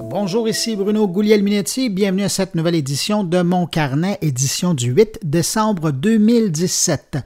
[0.00, 1.90] Bonjour, ici Bruno Gouliel-Minetti.
[1.90, 7.18] Bienvenue à cette nouvelle édition de Mon Carnet, édition du 8 décembre 2017.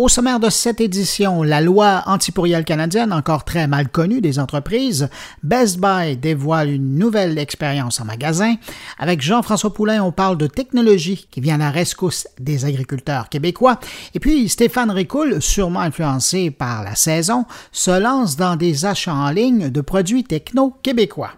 [0.00, 5.10] Au sommaire de cette édition, la loi antipourrielle canadienne, encore très mal connue des entreprises,
[5.42, 8.54] Best Buy dévoile une nouvelle expérience en magasin.
[8.98, 13.78] Avec Jean-François Poulain, on parle de technologie qui vient à la rescousse des agriculteurs québécois.
[14.14, 19.28] Et puis, Stéphane Ricoul, sûrement influencé par la saison, se lance dans des achats en
[19.28, 21.32] ligne de produits techno québécois.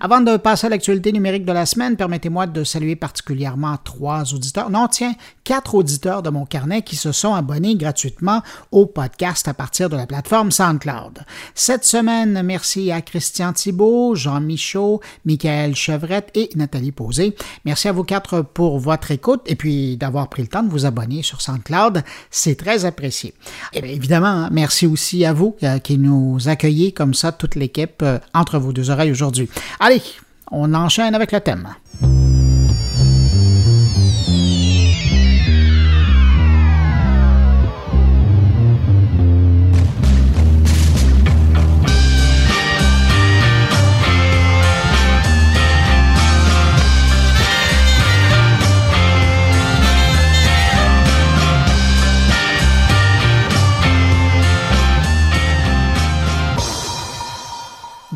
[0.00, 4.70] Avant de passer à l'actualité numérique de la semaine, permettez-moi de saluer particulièrement trois auditeurs,
[4.70, 8.01] non tiens, quatre auditeurs de mon carnet qui se sont abonnés gratuitement
[8.70, 11.20] au podcast à partir de la plateforme SoundCloud.
[11.54, 17.34] Cette semaine, merci à Christian Thibault, Jean Michaud, Michael Chevrette et Nathalie Posé.
[17.64, 20.86] Merci à vous quatre pour votre écoute et puis d'avoir pris le temps de vous
[20.86, 22.02] abonner sur SoundCloud.
[22.30, 23.34] C'est très apprécié.
[23.72, 28.02] Et bien, évidemment, merci aussi à vous euh, qui nous accueillez comme ça, toute l'équipe,
[28.02, 29.48] euh, entre vos deux oreilles aujourd'hui.
[29.80, 30.02] Allez,
[30.50, 31.68] on enchaîne avec le thème.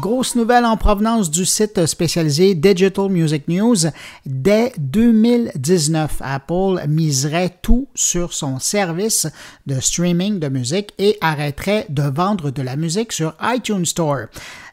[0.07, 3.89] Grosse nouvelle en provenance du site spécialisé Digital Music News.
[4.25, 9.27] Dès 2019, Apple miserait tout sur son service
[9.67, 14.27] de streaming de musique et arrêterait de vendre de la musique sur iTunes Store.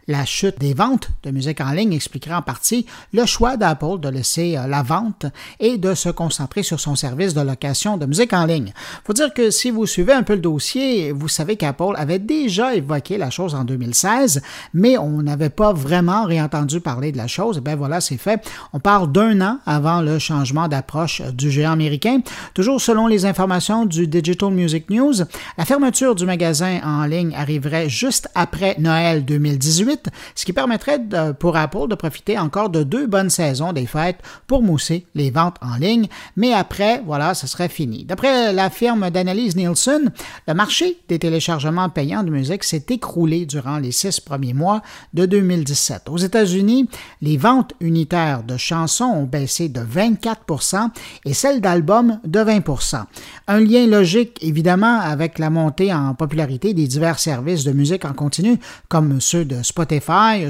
[0.10, 4.10] La chute des ventes de musique en ligne expliquerait en partie le choix d'Apple de
[4.10, 5.26] laisser euh, la vente
[5.62, 8.74] et de se concentrer sur son service de location de musique en ligne.
[9.06, 12.76] Faut dire que si vous suivez un peu le dossier, vous savez qu'Apple avait déjà
[12.76, 14.42] évoqué la chose en 2016,
[14.74, 17.60] mais on n'avait pas vraiment réentendu parler de la chose.
[17.60, 18.46] Et bien voilà, c'est fait.
[18.74, 22.20] On parle d'un an avant le changement d'approche du géant américain.
[22.54, 25.14] Toujours selon les informations du Digital Music News,
[25.58, 29.93] la fermeture du magasin en ligne arriverait juste après Noël 2018
[30.36, 31.02] ce qui permettrait
[31.40, 35.58] pour Apple de profiter encore de deux bonnes saisons des fêtes pour mousser les ventes
[35.62, 36.08] en ligne.
[36.36, 38.04] Mais après, voilà, ce serait fini.
[38.06, 40.12] D'après la firme d'analyse Nielsen,
[40.48, 44.82] le marché des téléchargements payants de musique s'est écroulé durant les six premiers mois
[45.14, 46.10] de 2017.
[46.10, 46.90] Aux États-Unis,
[47.22, 50.90] les ventes unitaires de chansons ont baissé de 24%
[51.26, 53.04] et celles d'albums de 20%
[53.48, 58.14] Un lien logique, évidemment, avec la montée en popularité des divers services de musique en
[58.14, 58.60] continu,
[58.90, 59.83] comme ceux de Spotify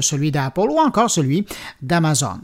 [0.00, 1.46] Celui d'Apple ou encore celui
[1.82, 2.40] d'Amazon.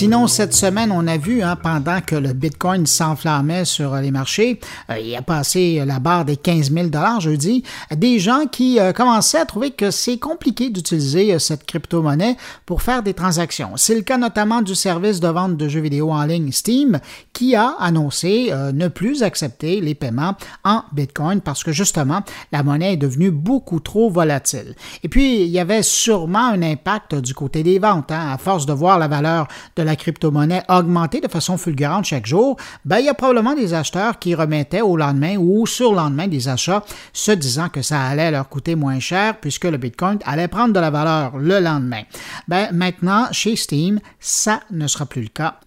[0.00, 4.58] Sinon, cette semaine, on a vu, hein, pendant que le Bitcoin s'enflammait sur les marchés,
[4.88, 6.88] euh, il a passé la barre des 15 000
[7.20, 12.38] jeudi, des gens qui euh, commençaient à trouver que c'est compliqué d'utiliser euh, cette crypto-monnaie
[12.64, 13.72] pour faire des transactions.
[13.76, 16.98] C'est le cas notamment du service de vente de jeux vidéo en ligne Steam,
[17.34, 20.34] qui a annoncé ne plus accepter les paiements
[20.64, 22.22] en Bitcoin parce que justement,
[22.52, 24.74] la monnaie est devenue beaucoup trop volatile.
[25.02, 28.64] Et puis, il y avait sûrement un impact du côté des ventes, hein, à force
[28.64, 29.46] de voir la valeur
[29.76, 33.54] de la la crypto-monnaie augmenter de façon fulgurante chaque jour, ben, il y a probablement
[33.54, 37.82] des acheteurs qui remettaient au lendemain ou sur le lendemain des achats, se disant que
[37.82, 41.58] ça allait leur coûter moins cher puisque le Bitcoin allait prendre de la valeur le
[41.58, 42.02] lendemain.
[42.46, 45.58] Ben, maintenant, chez Steam, ça ne sera plus le cas.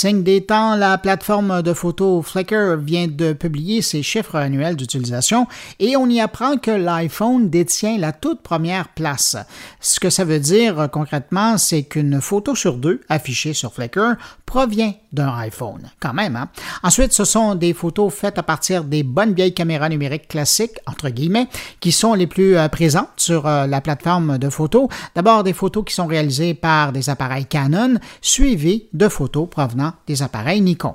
[0.00, 5.46] Signe des temps, la plateforme de photos Flickr vient de publier ses chiffres annuels d'utilisation
[5.78, 9.36] et on y apprend que l'iPhone détient la toute première place.
[9.78, 14.16] Ce que ça veut dire concrètement, c'est qu'une photo sur deux affichée sur Flickr
[14.46, 15.90] provient d'un iPhone.
[16.00, 16.48] Quand même, hein?
[16.82, 21.08] Ensuite, ce sont des photos faites à partir des bonnes vieilles caméras numériques classiques, entre
[21.08, 21.48] guillemets,
[21.80, 24.88] qui sont les plus euh, présentes sur euh, la plateforme de photos.
[25.14, 30.22] D'abord, des photos qui sont réalisées par des appareils Canon, suivies de photos provenant des
[30.22, 30.94] appareils Nikon.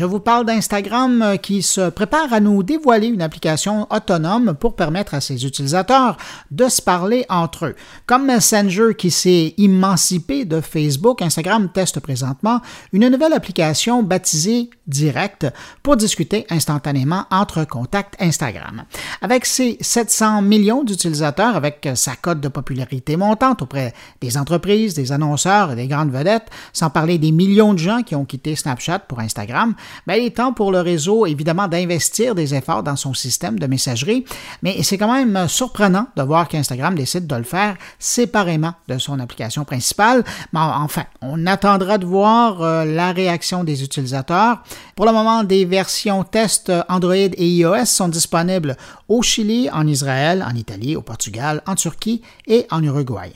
[0.00, 4.74] Je vous parle d'Instagram euh, qui se prépare à nous dévoiler une application autonome pour
[4.74, 6.16] permettre à ses utilisateurs
[6.50, 7.76] de se parler entre eux.
[8.06, 12.62] Comme Messenger qui s'est émancipé de Facebook, Instagram teste présentement
[12.94, 15.46] une nouvelle application baptisée Direct
[15.84, 18.84] pour discuter instantanément entre contacts Instagram.
[19.20, 25.12] Avec ses 700 millions d'utilisateurs, avec sa cote de popularité montante auprès des entreprises, des
[25.12, 29.00] annonceurs et des grandes vedettes, sans parler des millions de gens qui ont quitté Snapchat
[29.00, 29.74] pour Instagram,
[30.06, 33.66] ben, il est temps pour le réseau, évidemment, d'investir des efforts dans son système de
[33.66, 34.24] messagerie,
[34.62, 39.18] mais c'est quand même surprenant de voir qu'Instagram décide de le faire séparément de son
[39.20, 40.24] application principale.
[40.54, 44.62] Enfin, on attendra de voir euh, la réaction des utilisateurs.
[44.96, 48.76] Pour le moment, des versions test Android et iOS sont disponibles
[49.08, 53.32] au Chili, en Israël, en Italie, au Portugal, en Turquie et en Uruguay.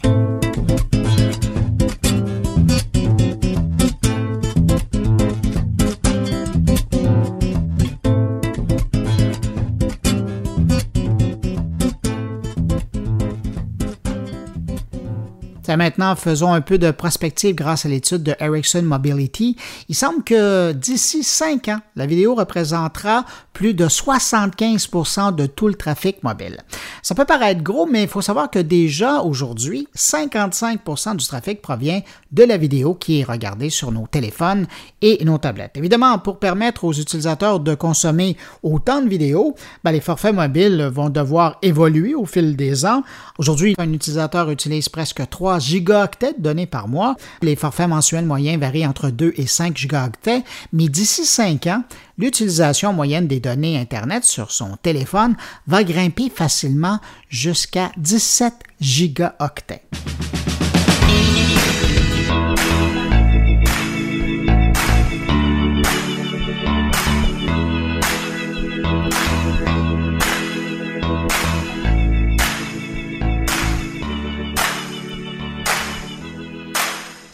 [15.68, 19.56] Maintenant, faisons un peu de prospective grâce à l'étude de Ericsson Mobility.
[19.88, 25.74] Il semble que d'ici cinq ans, la vidéo représentera plus de 75% de tout le
[25.74, 26.58] trafic mobile.
[27.02, 32.00] Ça peut paraître gros, mais il faut savoir que déjà aujourd'hui, 55% du trafic provient
[32.32, 34.66] de la vidéo qui est regardée sur nos téléphones
[35.00, 35.76] et nos tablettes.
[35.76, 41.08] Évidemment, pour permettre aux utilisateurs de consommer autant de vidéos, ben, les forfaits mobiles vont
[41.08, 43.02] devoir évoluer au fil des ans.
[43.38, 47.16] Aujourd'hui, un utilisateur utilise presque 3 gigaoctets de données par mois.
[47.42, 50.42] Les forfaits mensuels moyens varient entre 2 et 5 gigaoctets,
[50.72, 51.82] mais d'ici 5 ans,
[52.18, 55.36] l'utilisation moyenne des données Internet sur son téléphone
[55.66, 59.82] va grimper facilement jusqu'à 17 gigaoctets.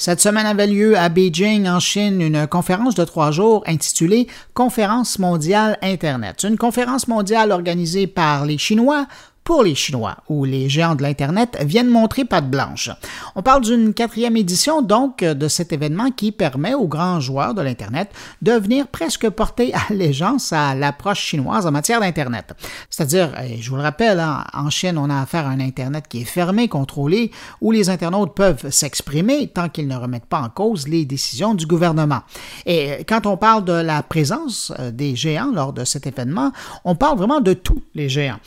[0.00, 5.18] Cette semaine avait lieu à Beijing, en Chine, une conférence de trois jours intitulée Conférence
[5.18, 6.42] mondiale Internet.
[6.42, 9.06] Une conférence mondiale organisée par les Chinois,
[9.44, 12.90] pour les Chinois, où les géants de l'Internet viennent montrer patte blanche.
[13.34, 17.62] On parle d'une quatrième édition, donc, de cet événement qui permet aux grands joueurs de
[17.62, 18.10] l'Internet
[18.42, 22.54] de venir presque porter allégeance à l'approche chinoise en matière d'Internet.
[22.90, 26.22] C'est-à-dire, je vous le rappelle, hein, en Chine, on a affaire à un Internet qui
[26.22, 30.86] est fermé, contrôlé, où les internautes peuvent s'exprimer tant qu'ils ne remettent pas en cause
[30.86, 32.20] les décisions du gouvernement.
[32.66, 36.52] Et quand on parle de la présence euh, des géants lors de cet événement,
[36.84, 38.38] on parle vraiment de tous les géants.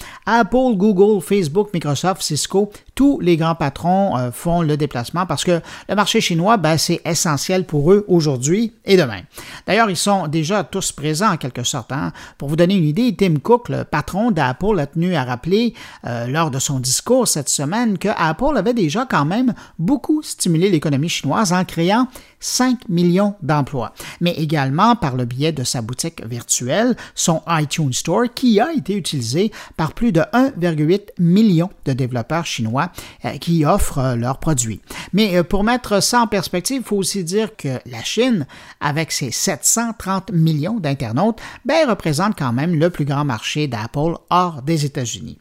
[0.83, 5.95] Google, Facebook, Microsoft, Cisco, tous les grands patrons euh, font le déplacement parce que le
[5.95, 9.21] marché chinois, ben, c'est essentiel pour eux aujourd'hui et demain.
[9.65, 11.91] D'ailleurs, ils sont déjà tous présents en quelque sorte.
[11.91, 12.11] Hein.
[12.37, 15.73] Pour vous donner une idée, Tim Cook, le patron d'Apple, a tenu à rappeler
[16.05, 20.69] euh, lors de son discours cette semaine que Apple avait déjà quand même beaucoup stimulé
[20.69, 22.07] l'économie chinoise en créant
[22.39, 28.25] 5 millions d'emplois, mais également par le biais de sa boutique virtuelle, son iTunes Store,
[28.35, 32.82] qui a été utilisé par plus de 1,8 million de développeurs chinois
[33.25, 34.81] euh, qui offrent euh, leurs produits.
[35.13, 38.45] Mais euh, pour mettre ça en perspective, il faut aussi dire que la Chine,
[38.79, 44.61] avec ses 730 millions d'internautes, ben, représente quand même le plus grand marché d'Apple hors
[44.61, 45.37] des États-Unis.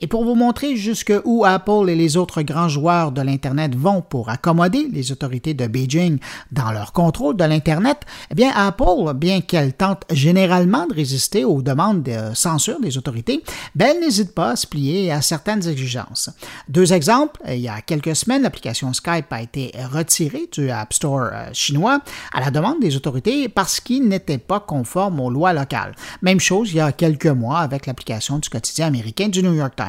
[0.00, 4.28] Et pour vous montrer jusqu'où Apple et les autres grands joueurs de l'Internet vont pour
[4.28, 6.20] accommoder les autorités de Beijing
[6.52, 11.62] dans leur contrôle de l'Internet, eh bien Apple, bien qu'elle tente généralement de résister aux
[11.62, 13.42] demandes de censure des autorités,
[13.74, 16.30] ben, elle n'hésite pas à se plier à certaines exigences.
[16.68, 21.30] Deux exemples, il y a quelques semaines, l'application Skype a été retirée du App Store
[21.32, 22.02] euh, chinois
[22.32, 25.96] à la demande des autorités parce qu'il n'était pas conforme aux lois locales.
[26.22, 29.74] Même chose il y a quelques mois avec l'application du quotidien américain du New York
[29.76, 29.87] Times.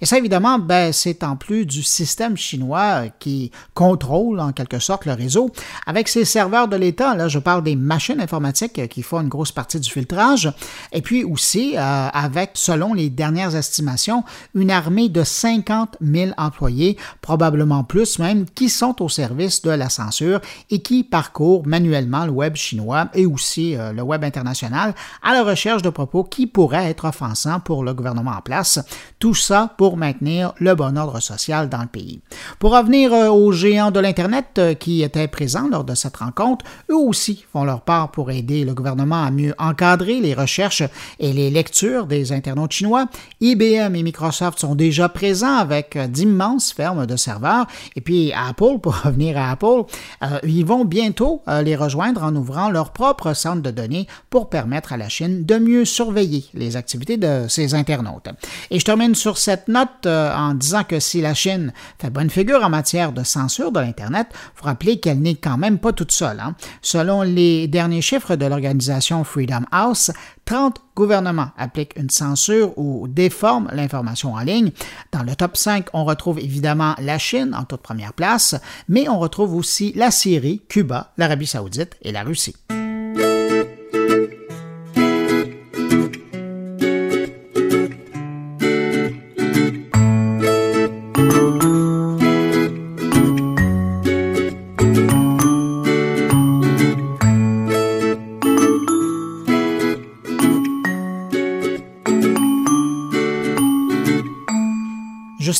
[0.00, 5.06] Et ça, évidemment, ben, c'est en plus du système chinois qui contrôle en quelque sorte
[5.06, 5.50] le réseau.
[5.86, 9.52] Avec ses serveurs de l'État, là, je parle des machines informatiques qui font une grosse
[9.52, 10.52] partie du filtrage,
[10.92, 16.96] et puis aussi euh, avec, selon les dernières estimations, une armée de 50 000 employés,
[17.20, 22.32] probablement plus même, qui sont au service de la censure et qui parcourent manuellement le
[22.32, 26.90] web chinois et aussi euh, le web international à la recherche de propos qui pourraient
[26.90, 28.78] être offensants pour le gouvernement en place.
[29.32, 32.20] Tout ça pour maintenir le bon ordre social dans le pays.
[32.58, 36.66] Pour revenir euh, aux géants de l'Internet euh, qui étaient présents lors de cette rencontre,
[36.90, 40.82] eux aussi font leur part pour aider le gouvernement à mieux encadrer les recherches
[41.18, 43.06] et les lectures des internautes chinois.
[43.40, 47.66] IBM et Microsoft sont déjà présents avec d'immenses fermes de serveurs.
[47.96, 49.84] Et puis Apple, pour revenir à Apple,
[50.42, 54.98] ils vont bientôt les rejoindre en ouvrant leur propre centre de données pour permettre à
[54.98, 58.28] la Chine de mieux surveiller les activités de ses internautes.
[58.70, 62.28] Et je termine sur cette note euh, en disant que si la Chine fait bonne
[62.28, 65.92] figure en matière de censure de l'Internet, il faut rappeler qu'elle n'est quand même pas
[65.92, 66.40] toute seule.
[66.40, 66.56] Hein.
[66.82, 70.10] Selon les derniers chiffres de l'organisation Freedom House,
[70.44, 74.72] 30 gouvernements appliquent une censure ou déforment l'information en ligne.
[75.12, 78.56] Dans le top 5, on retrouve évidemment la Chine en toute première place,
[78.88, 82.56] mais on retrouve aussi la Syrie, Cuba, l'Arabie saoudite et la Russie.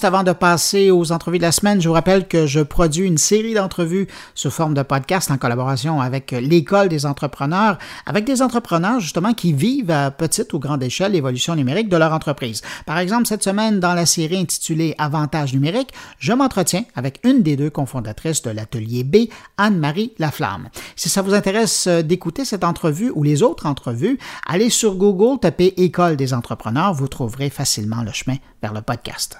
[0.02, 3.06] Juste avant de passer aux entrevues de la semaine, je vous rappelle que je produis
[3.06, 8.42] une série d'entrevues sous forme de podcast en collaboration avec l'École des entrepreneurs, avec des
[8.42, 12.62] entrepreneurs justement qui vivent à petite ou grande échelle l'évolution numérique de leur entreprise.
[12.84, 17.54] Par exemple, cette semaine, dans la série intitulée Avantages numériques, je m'entretiens avec une des
[17.54, 20.68] deux cofondatrices de l'atelier B, Anne-Marie Laflamme.
[20.96, 24.18] Si ça vous intéresse d'écouter cette entrevue ou les autres entrevues,
[24.48, 29.38] allez sur Google, tapez École des entrepreneurs, vous trouverez facilement le chemin vers le podcast.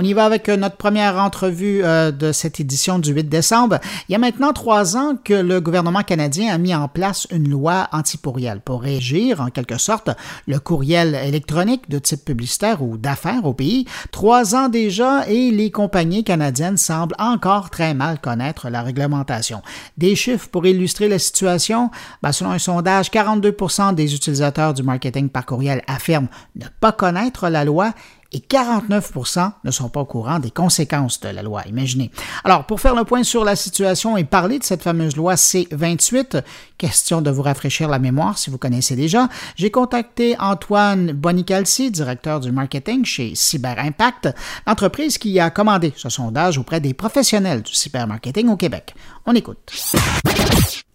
[0.00, 3.80] On y va avec euh, notre première entrevue euh, de cette édition du 8 décembre.
[4.08, 7.50] Il y a maintenant trois ans que le gouvernement canadien a mis en place une
[7.50, 10.08] loi anti-pourriel pour régir, en quelque sorte,
[10.48, 13.84] le courriel électronique de type publicitaire ou d'affaires au pays.
[14.10, 19.60] Trois ans déjà et les compagnies canadiennes semblent encore très mal connaître la réglementation.
[19.98, 21.90] Des chiffres pour illustrer la situation?
[22.22, 27.50] Ben, selon un sondage, 42% des utilisateurs du marketing par courriel affirment ne pas connaître
[27.50, 27.92] la loi
[28.32, 31.62] et 49% ne sont pas au courant des conséquences de la loi.
[31.66, 32.10] Imaginez.
[32.44, 36.42] Alors, pour faire le point sur la situation et parler de cette fameuse loi C-28,
[36.78, 42.40] question de vous rafraîchir la mémoire si vous connaissez déjà, j'ai contacté Antoine Bonicalci, directeur
[42.40, 44.28] du marketing chez Cyber Impact,
[44.66, 48.94] l'entreprise qui a commandé ce sondage auprès des professionnels du cybermarketing au Québec.
[49.26, 49.58] On écoute.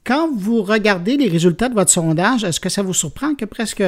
[0.05, 3.83] Quand vous regardez les résultats de votre sondage, est-ce que ça vous surprend que presque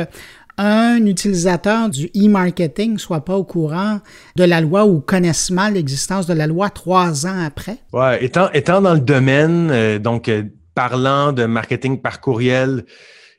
[0.58, 4.00] un utilisateur du e-marketing soit pas au courant
[4.36, 7.78] de la loi ou connaisse mal l'existence de la loi trois ans après?
[7.94, 12.86] Ouais, étant, étant dans le domaine, euh, donc euh, parlant de marketing par courriel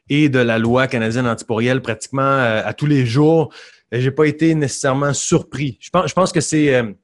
[0.09, 3.53] et de la loi canadienne anti-pourriel pratiquement euh, à tous les jours,
[3.93, 5.79] j'ai pas été nécessairement surpris.
[5.81, 6.95] Je pense que c'est un,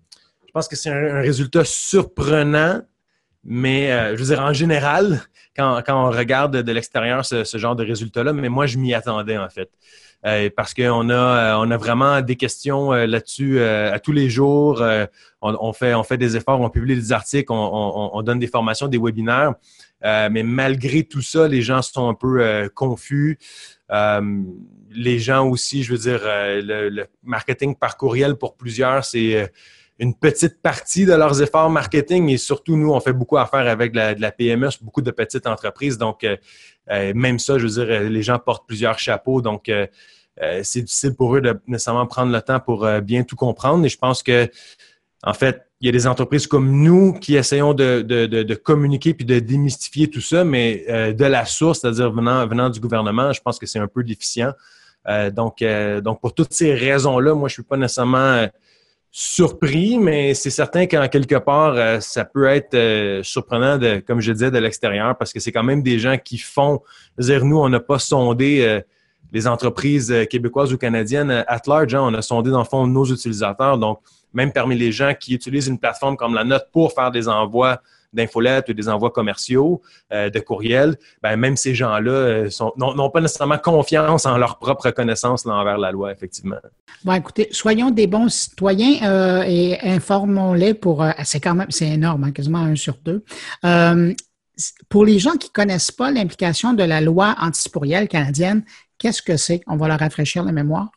[1.21, 2.83] résultat surprenant,
[3.45, 5.23] mais je veux dire, en général,
[5.57, 9.39] quand, quand on regarde de l'extérieur ce, genre de résultat-là, mais moi, je m'y attendais
[9.39, 9.71] en fait.
[10.27, 14.31] Euh, parce qu'on a, euh, on a vraiment des questions euh, là-dessus à tous les
[14.31, 14.83] jours.
[15.43, 18.99] On, fait, on fait des efforts, on publie des articles, on, donne des formations, des
[18.99, 19.55] webinaires.
[20.03, 23.39] mais malgré tout ça, les gens sont un peu confus.
[24.91, 29.53] les gens aussi, je veux dire, le, marketing par courriel pour plusieurs, c'est
[29.99, 33.93] une petite partie de leurs efforts marketing et surtout, nous, on fait beaucoup affaire avec
[33.93, 35.99] de la, PME, beaucoup de petites entreprises.
[35.99, 36.27] Donc,
[36.89, 39.41] même ça, je veux dire, les gens portent plusieurs chapeaux.
[39.41, 39.71] Donc,
[40.43, 43.85] euh, c'est difficile pour eux de nécessairement prendre le temps pour euh, bien tout comprendre.
[43.85, 44.49] Et je pense que,
[45.23, 49.39] en fait, il y a des entreprises comme nous qui essayons de, communiquer puis de
[49.39, 53.59] démystifier tout ça, mais euh, de la source, c'est-à-dire venant, venant du gouvernement, je pense
[53.59, 54.53] que c'est un peu déficient.
[55.33, 55.63] donc,
[56.03, 58.49] donc, pour toutes ces raisons-là, moi, je ne suis pas nécessairement
[59.17, 64.51] surpris, mais c'est certain qu'en quelque part, ça peut être surprenant, de, comme je disais,
[64.51, 66.83] de l'extérieur, parce que c'est quand même des gens qui font.
[67.17, 68.83] dire, nous, on n'a pas sondé
[69.35, 71.95] les entreprises euh, québécoises ou canadiennes euh, at large.
[71.95, 73.77] Hein, on a sondé dans le fond nos utilisateurs.
[73.77, 73.99] Donc,
[74.33, 77.83] même parmi les gens qui utilisent une plateforme comme la note pour faire des envois
[78.15, 84.27] d'infolettes ou des envois commerciaux, de courriels, ben, même ces gens-là n'ont pas nécessairement confiance
[84.27, 86.57] en leur propre connaissance envers la loi, effectivement.
[87.05, 91.05] Bon, écoutez, soyons des bons citoyens et informons-les pour.
[91.25, 93.25] c'est quand même, c'est énorme, hein, quasiment un sur deux
[94.89, 98.65] pour les gens qui ne connaissent pas l'implication de la loi antisporielle canadienne,
[98.99, 99.61] qu'est-ce que c'est?
[99.67, 100.91] On va leur rafraîchir la mémoire.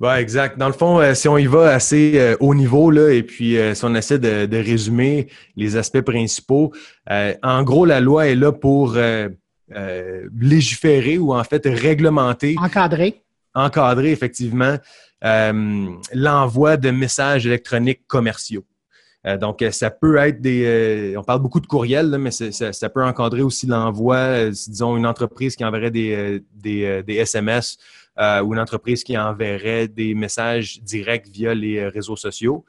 [0.00, 0.56] Oui, exact.
[0.56, 3.58] Dans le fond, euh, si on y va assez euh, haut niveau, là, et puis
[3.58, 6.72] euh, si on essaie de, résumer les aspects principaux,
[7.42, 8.96] en gros, la loi est là pour
[10.38, 12.56] légiférer ou en fait réglementer.
[12.58, 13.22] Encadrer.
[13.54, 14.76] Encadrer, effectivement,
[15.22, 18.64] l'envoi de messages électroniques commerciaux.
[19.40, 21.14] Donc, ça peut être des.
[21.16, 25.64] On parle beaucoup de courriels, mais ça, peut encadrer aussi l'envoi, disons, une entreprise qui
[25.64, 27.76] enverrait des, des, des SMS
[28.20, 32.64] ou une entreprise qui enverrait des messages directs via les réseaux sociaux.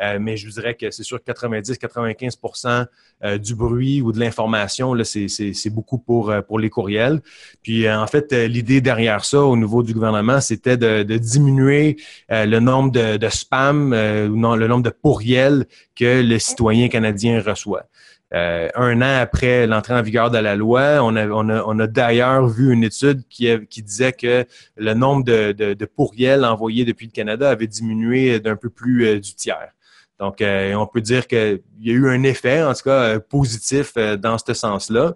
[0.00, 2.86] Euh, mais je vous dirais que c'est sûr que 90-95%
[3.24, 7.22] euh, du bruit ou de l'information, c'est beaucoup pour, euh, pour les courriels.
[7.62, 11.96] Puis en fait, l'idée derrière ça au niveau du gouvernement, c'était de, diminuer
[12.28, 17.42] le nombre de, de spam ou non, le nombre de courriels que le citoyen canadien
[17.44, 17.86] reçoit.
[18.32, 23.22] Un an après l'entrée en vigueur de la loi, on a, d'ailleurs vu une étude
[23.28, 24.44] qui, disait que
[24.76, 29.72] le nombre de, pourriels envoyés depuis le Canada avait diminué d'un peu plus du tiers.
[30.18, 33.20] Donc, euh, on peut dire qu'il y a eu un effet, en tout cas, euh,
[33.20, 35.14] positif euh, dans ce sens-là.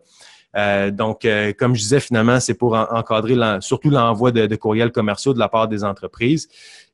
[0.54, 1.26] Donc,
[1.59, 5.69] comme je disais, finalement, c'est pour encadrer surtout l'envoi de, courriels commerciaux de la part
[5.69, 6.49] des entreprises.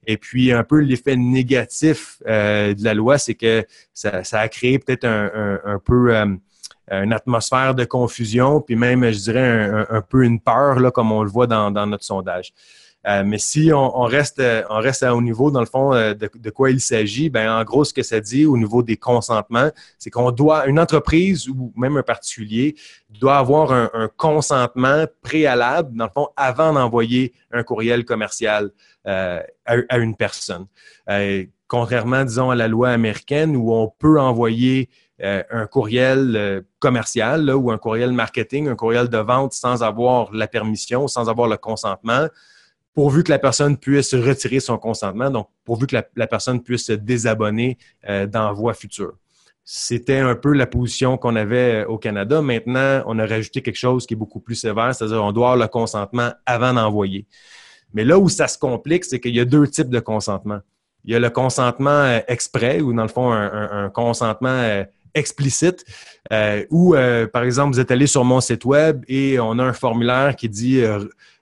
[0.06, 5.04] Et puis, un peu l'effet négatif de la loi, c'est que ça, a créé peut-être
[5.06, 6.14] un, peu
[6.90, 11.22] une atmosphère de confusion, puis même, je dirais, un, peu une peur, là, comme on
[11.22, 12.52] le voit dans notre sondage.
[13.06, 16.12] Euh, mais si on, reste, euh, on reste à haut niveau, dans le fond, euh,
[16.14, 19.70] de, quoi il s'agit, ben en gros, ce que ça dit au niveau des consentements,
[19.98, 22.74] c'est qu'on doit, une entreprise ou même un particulier
[23.08, 28.70] doit avoir un, consentement préalable, dans le fond, avant d'envoyer un courriel commercial
[29.04, 29.44] à,
[29.96, 30.66] une personne.
[31.68, 34.90] contrairement, disons, à la loi américaine où on peut envoyer
[35.22, 41.08] un courriel commercial ou un courriel marketing, un courriel de vente sans avoir la permission,
[41.08, 42.26] sans avoir le consentement
[42.96, 46.94] pourvu que la personne puisse retirer son consentement, donc pourvu que la, personne puisse se
[46.94, 47.76] désabonner
[48.08, 49.12] euh, d'envoi futur.
[49.64, 52.40] C'était un peu la position qu'on avait euh, au Canada.
[52.40, 55.66] Maintenant, on a rajouté quelque chose qui est beaucoup plus sévère, c'est-à-dire on doit avoir
[55.66, 57.26] le consentement avant d'envoyer.
[57.92, 60.60] Mais là où ça se complique, c'est qu'il y a deux types de consentement.
[61.04, 64.84] Il y a le consentement euh, exprès, ou dans le fond, un, consentement
[65.14, 65.84] explicite,
[66.70, 66.94] où,
[67.32, 70.48] par exemple, vous êtes allé sur mon site web et on a un formulaire qui
[70.48, 70.82] dit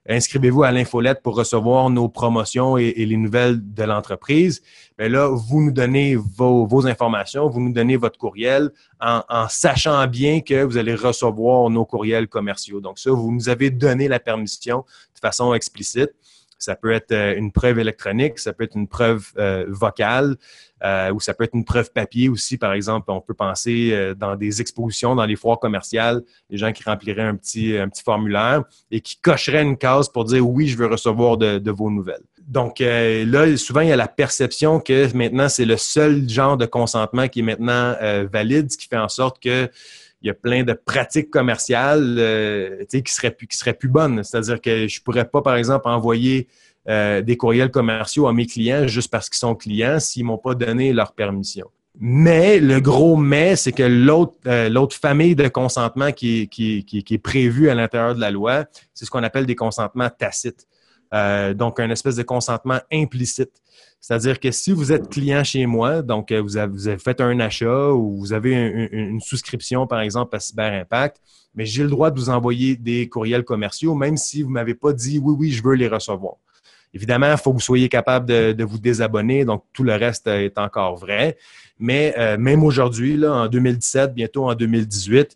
[0.09, 4.63] inscrivez-vous à l'infolette pour recevoir nos promotions et, les nouvelles de l'entreprise.
[4.99, 8.71] Mais là, vous nous donnez vos, informations, vous nous donnez votre courriel
[9.01, 12.81] en, sachant bien que vous allez recevoir nos courriels commerciaux.
[12.81, 14.85] Donc ça, vous nous avez donné la permission
[15.15, 16.11] de façon explicite.
[16.65, 20.37] Ça peut être euh, une preuve électronique, ça peut être une preuve euh, vocale,
[20.83, 22.57] euh, ou ça peut être une preuve papier aussi.
[22.57, 26.83] Par exemple, on peut penser dans des expositions, dans les foires commerciales, les gens qui
[26.83, 30.77] rempliraient un petit, un petit formulaire et qui cocheraient une case pour dire oui, je
[30.77, 32.25] veux recevoir de, de vos nouvelles.
[32.47, 36.67] Donc là, souvent, il y a la perception que maintenant, c'est le seul genre de
[36.67, 37.97] consentement qui est maintenant
[38.31, 39.71] valide, ce qui fait en sorte que
[40.25, 44.25] il y a plein de pratiques commerciales euh, qui seraient plus qui seraient plus bonnes.
[44.25, 46.49] C'est-à-dire que je pourrais pas, par exemple, envoyer
[46.89, 50.55] euh, des courriels commerciaux à mes clients juste parce qu'ils sont clients s'ils m'ont pas
[50.55, 51.67] donné leur permission.
[52.01, 57.75] Mais le gros mais, c'est que l'autre euh, famille de consentement qui est prévue à
[57.75, 60.67] l'intérieur de la loi, c'est ce qu'on appelle des consentements tacites.
[61.55, 63.53] Donc, un espèce de consentement implicite.
[64.07, 67.89] C'est-à-dire que si vous êtes client chez moi, donc euh, vous avez, fait un achat
[67.89, 71.23] ou vous avez une, souscription, par exemple, à Cyber Impact,
[71.55, 74.75] mais j'ai le droit de vous envoyer des courriels commerciaux, même si vous ne m'avez
[74.75, 76.35] pas dit oui, oui, je veux les recevoir.
[76.93, 80.59] Évidemment, il faut que vous soyez capable de, vous désabonner, donc tout le reste est
[80.59, 81.39] encore vrai.
[81.79, 85.35] Mais euh, même aujourd'hui, là, en 2017, bientôt en 2018,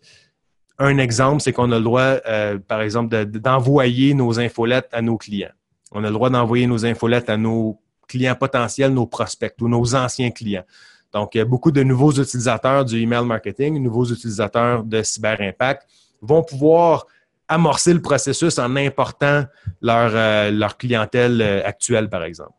[0.77, 5.17] un exemple, c'est qu'on a le droit, euh, par exemple, d'envoyer nos infolettes à nos
[5.17, 5.49] clients.
[5.91, 9.95] On a le droit d'envoyer nos infolettes à nos clients potentiels, nos prospects ou nos
[9.95, 10.65] anciens clients.
[11.13, 15.87] Donc, a beaucoup de nouveaux utilisateurs du email marketing, nouveaux utilisateurs de Cyber Impact
[16.21, 17.07] vont pouvoir
[17.47, 19.43] amorcer le processus en important
[19.81, 22.53] leur, euh, clientèle euh, actuelle, par exemple.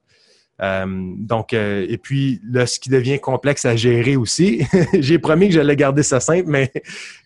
[0.62, 0.84] Euh,
[1.16, 6.02] donc, et puis, ce qui devient complexe à gérer aussi, j'ai promis que j'allais garder
[6.02, 6.70] ça simple, mais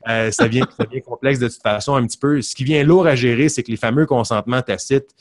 [0.06, 2.40] ça, vient, ça devient complexe de toute façon un petit peu.
[2.42, 5.16] Ce qui vient lourd à gérer, c'est que les fameux consentements tacites,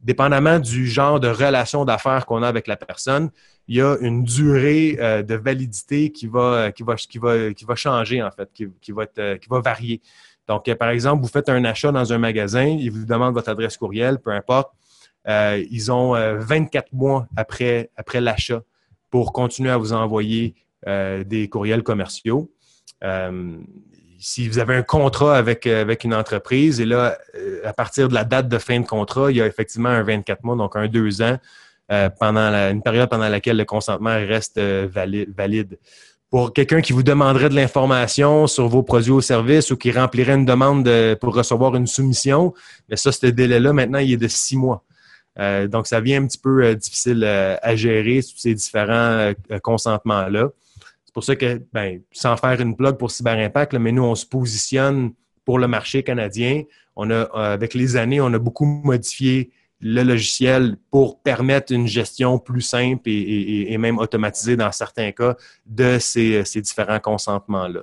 [0.00, 3.30] dépendamment du genre de relation d'affaires qu'on a avec la personne,
[3.68, 6.70] il y a une durée euh, de validité qui va,
[7.74, 9.06] changer, en fait, qui, qui va,
[9.60, 10.00] varier.
[10.46, 13.76] Donc, par exemple, vous faites un achat dans un magasin, ils vous demandent votre adresse
[13.76, 14.70] courriel, peu importe.
[15.26, 18.62] ils ont 24 mois après l'achat
[19.10, 20.54] pour continuer à vous envoyer
[20.86, 22.48] des courriels commerciaux
[24.18, 28.08] si vous avez un contrat avec, euh, avec une entreprise, et là, euh, à partir
[28.08, 30.76] de la date de fin de contrat, il y a effectivement un 24 mois, donc
[30.76, 31.38] un deux ans,
[31.92, 35.78] euh, pendant une période pendant laquelle le consentement reste valide,
[36.30, 40.34] Pour quelqu'un qui vous demanderait de l'information sur vos produits ou services ou qui remplirait
[40.34, 42.52] une demande pour recevoir une soumission,
[42.88, 44.82] mais ça, ce délai-là, maintenant, il est de six mois.
[45.68, 50.48] donc, ça devient un petit peu difficile à gérer, ces différents consentements-là
[51.16, 54.26] pour ça que, ben, sans faire une blog pour Cyber Impact, mais nous, on se
[54.26, 55.14] positionne
[55.46, 56.64] pour le marché canadien.
[56.94, 59.50] On a, euh, avec les années, on a beaucoup modifié
[59.80, 65.96] le logiciel pour permettre une gestion plus simple et, même automatisée dans certains cas de
[65.98, 67.80] ces, différents consentements-là.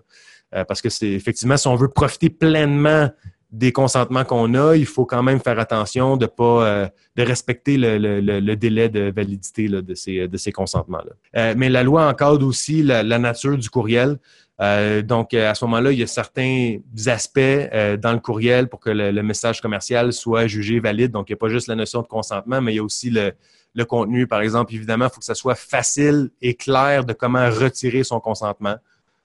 [0.53, 3.09] Euh, parce que c'est effectivement, si on veut profiter pleinement
[3.53, 7.77] des consentements qu'on a, il faut quand même faire attention de pas euh, de respecter
[7.77, 11.11] le, délai de validité de ces, consentements-là.
[11.37, 14.17] Euh, mais la loi encadre aussi la, nature du courriel.
[14.59, 18.89] Euh, donc, à ce moment-là, il y a certains aspects dans le courriel pour que
[18.89, 21.11] le, message commercial soit jugé valide.
[21.11, 23.11] Donc, il n'y a pas juste la notion de consentement, mais il y a aussi
[23.11, 23.33] le,
[23.75, 24.25] le contenu.
[24.25, 28.19] Par exemple, évidemment, il faut que ça soit facile et clair de comment retirer son
[28.19, 28.77] consentement.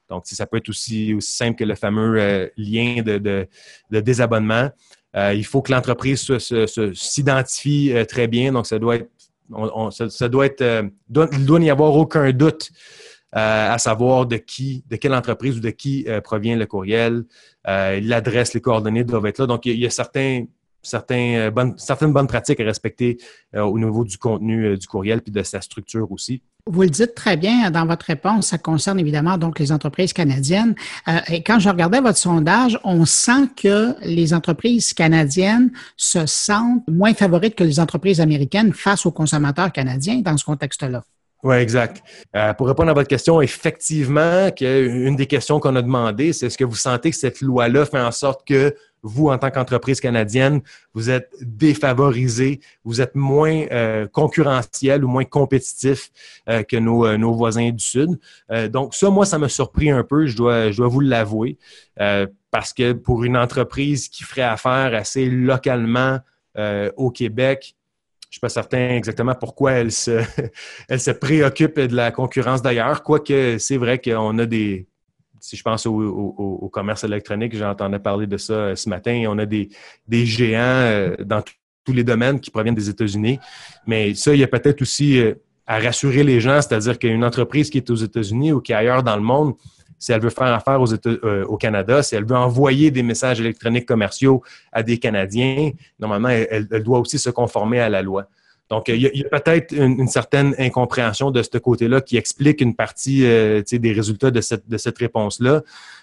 [0.09, 3.47] Donc, ça peut être aussi, aussi simple que le fameux euh, lien de,
[3.91, 4.71] désabonnement.
[5.17, 6.31] Euh, il faut que l'entreprise
[6.95, 8.53] s'identifie euh, très bien.
[8.53, 12.71] Donc, ça doit être, il doit n'y avoir aucun doute
[13.33, 17.25] à savoir de qui, de quelle entreprise ou de qui provient le courriel.
[17.65, 19.47] L'adresse, les coordonnées doivent être là.
[19.47, 20.49] Donc, il y a, certaines
[22.13, 23.19] bonnes pratiques à respecter
[23.55, 26.43] au niveau du contenu du courriel puis de sa structure aussi.
[26.71, 30.75] Vous le dites très bien dans votre réponse, ça concerne évidemment donc les entreprises canadiennes.
[31.09, 36.83] Euh, et quand je regardais votre sondage, on sent que les entreprises canadiennes se sentent
[36.87, 41.03] moins favorites que les entreprises américaines face aux consommateurs canadiens dans ce contexte-là.
[41.43, 42.03] Oui, exact.
[42.37, 46.59] Euh, pour répondre à votre question, effectivement, une des questions qu'on a demandé, c'est est-ce
[46.59, 50.61] que vous sentez que cette loi-là fait en sorte que vous, en tant qu'entreprise canadienne,
[50.95, 56.11] vous êtes défavorisé, vous êtes moins euh, concurrentiel ou moins compétitif
[56.49, 58.19] euh, que nos, euh, nos, voisins du Sud.
[58.71, 61.59] donc, ça, moi, ça m'a surpris un peu, je dois, vous l'avouer,
[62.51, 66.21] parce que pour une entreprise qui ferait affaire assez localement
[66.97, 67.77] au Québec,
[68.23, 73.59] je ne suis pas certain exactement pourquoi elle se préoccupe de la concurrence d'ailleurs, quoique
[73.59, 74.87] c'est vrai qu'on a des,
[75.49, 79.25] si je pense au, commerce électronique, j'entendais parler de ça euh, ce matin.
[79.29, 79.71] On a des,
[80.11, 81.43] géants euh, dans
[81.85, 83.39] tous les domaines qui proviennent des États-Unis.
[83.87, 85.35] Mais ça, il y a peut-être aussi euh,
[85.67, 89.03] à rassurer les gens, c'est-à-dire qu'une entreprise qui est aux États-Unis ou qui est ailleurs
[89.03, 89.55] dans le monde,
[89.99, 94.43] si elle veut faire affaire au Canada, si elle veut envoyer des messages électroniques commerciaux
[94.71, 98.29] à des Canadiens, normalement, elle doit aussi se conformer à la loi.
[98.71, 103.25] Donc, il y a, peut-être une, certaine incompréhension de ce côté-là qui explique une partie
[103.25, 105.63] euh, des résultats de cette, de cette réponse-là.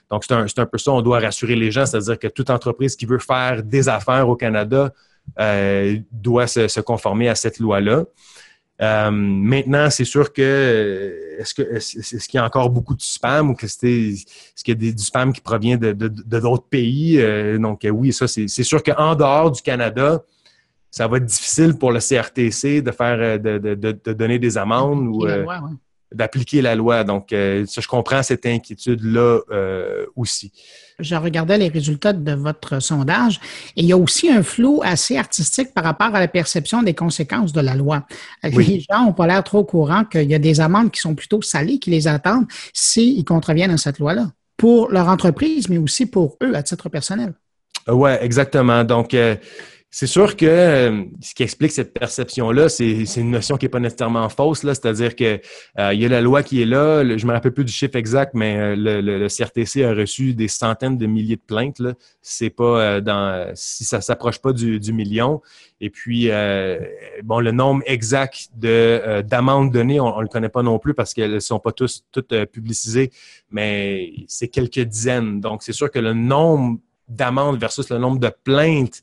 [0.10, 3.06] Donc, c'est un, peu ça, on doit rassurer les gens, c'est-à-dire que toute entreprise qui
[3.06, 4.92] veut faire des affaires au Canada
[5.40, 8.06] euh, doit se, conformer à cette loi-là.
[8.82, 13.52] Euh, maintenant, c'est sûr que est-ce que est-ce qu'il y a encore beaucoup de spam
[13.52, 17.18] ou que c'était est-ce qu'il y a du spam qui provient de, d'autres pays?
[17.58, 20.22] donc oui, ça c'est sûr qu'en dehors du Canada,
[20.96, 25.28] ça va être difficile pour le CRTC de faire euh, de, donner des amendes ou
[25.28, 25.46] euh,
[26.10, 27.04] d'appliquer la loi.
[27.04, 29.40] Donc, euh, je comprends cette inquiétude-là
[30.16, 30.54] aussi.
[31.00, 33.42] Je regardais les résultats de votre sondage
[33.76, 36.94] et il y a aussi un flou assez artistique par rapport à la perception des
[36.94, 38.06] conséquences de la loi.
[38.42, 41.14] Les gens n'ont pas l'air trop au courant qu'il y a des amendes qui sont
[41.14, 46.06] plutôt salées qui les attendent s'ils contreviennent à cette loi-là, pour leur entreprise, mais aussi
[46.06, 47.34] pour eux à titre personnel.
[47.90, 48.86] Oui, exactement.
[48.86, 49.14] Donc,
[49.98, 53.80] c'est sûr que euh, ce qui explique cette perception-là, c'est une notion qui n'est pas
[53.80, 54.60] nécessairement fausse.
[54.60, 55.40] C'est-à-dire qu'il
[55.80, 57.02] euh, y a la loi qui est là.
[57.02, 60.50] je ne me rappelle plus du chiffre exact, mais euh, le, CRTC a reçu des
[60.50, 61.82] centaines de milliers de plaintes.
[62.22, 65.42] C'est pas dans si ça s'approche pas du, million.
[65.80, 66.30] Et puis,
[67.24, 71.14] bon, le nombre exact de d'amendes données, on ne le connaît pas non plus parce
[71.14, 73.12] qu'elles ne sont pas tous toutes publicisées,
[73.50, 75.40] mais c'est quelques dizaines.
[75.40, 79.02] Donc, c'est sûr que le nombre d'amendes versus le nombre de plaintes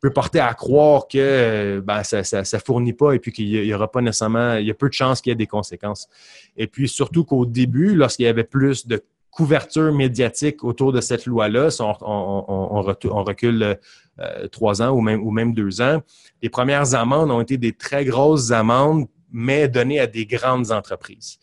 [0.00, 3.74] peut porter à croire que euh, ben, ça ne fournit pas et puis qu'il n'y
[3.74, 6.08] aura pas nécessairement, il y a peu de chances qu'il y ait des conséquences.
[6.56, 11.26] Et puis surtout qu'au début, lorsqu'il y avait plus de couverture médiatique autour de cette
[11.26, 11.68] loi-là.
[11.80, 13.78] On, recule
[14.18, 16.02] euh, trois ans ou même, ou même deux ans.
[16.42, 21.38] Les premières amendes ont été des très grosses amendes, mais données à des grandes entreprises.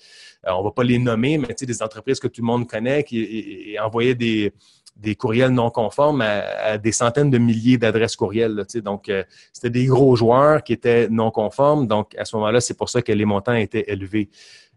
[0.46, 3.04] Euh, on ne va pas les nommer, mais des entreprises que tout le monde connaît
[3.04, 4.54] qui envoyaient des,
[5.00, 8.66] des courriels non conformes à, des centaines de milliers d'adresses courriels.
[8.84, 11.88] donc, euh, c'était des gros joueurs qui étaient non conformes.
[11.88, 14.30] Donc, à ce moment-là, c'est pour ça que les montants étaient élevés.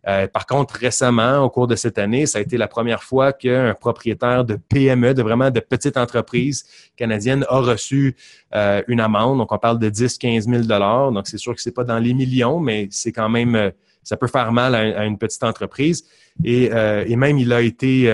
[0.08, 3.34] Euh, par contre, récemment, au cours de cette année, ça a été la première fois
[3.34, 6.64] qu'un propriétaire de PME, de vraiment de petites entreprises
[6.96, 8.16] canadiennes, a reçu
[8.54, 9.38] euh, une amende.
[9.38, 12.60] Donc, on parle de 10-15 000 Donc, c'est sûr que c'est pas dans les millions,
[12.60, 16.04] mais c'est quand même, ça peut faire mal à, une petite entreprise.
[16.44, 16.70] Et,
[17.16, 18.10] même, il a été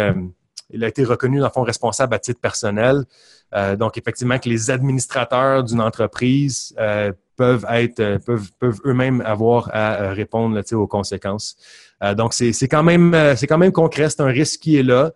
[0.70, 3.04] il a été reconnu, dans le fond, responsable à titre personnel.
[3.54, 9.70] Euh, donc, effectivement, que les administrateurs d'une entreprise euh, peuvent être, euh, peuvent, eux-mêmes avoir
[9.72, 11.56] à répondre aux conséquences.
[12.16, 14.10] donc, c'est quand même, c'est quand concret.
[14.10, 15.12] C'est un risque qui est là.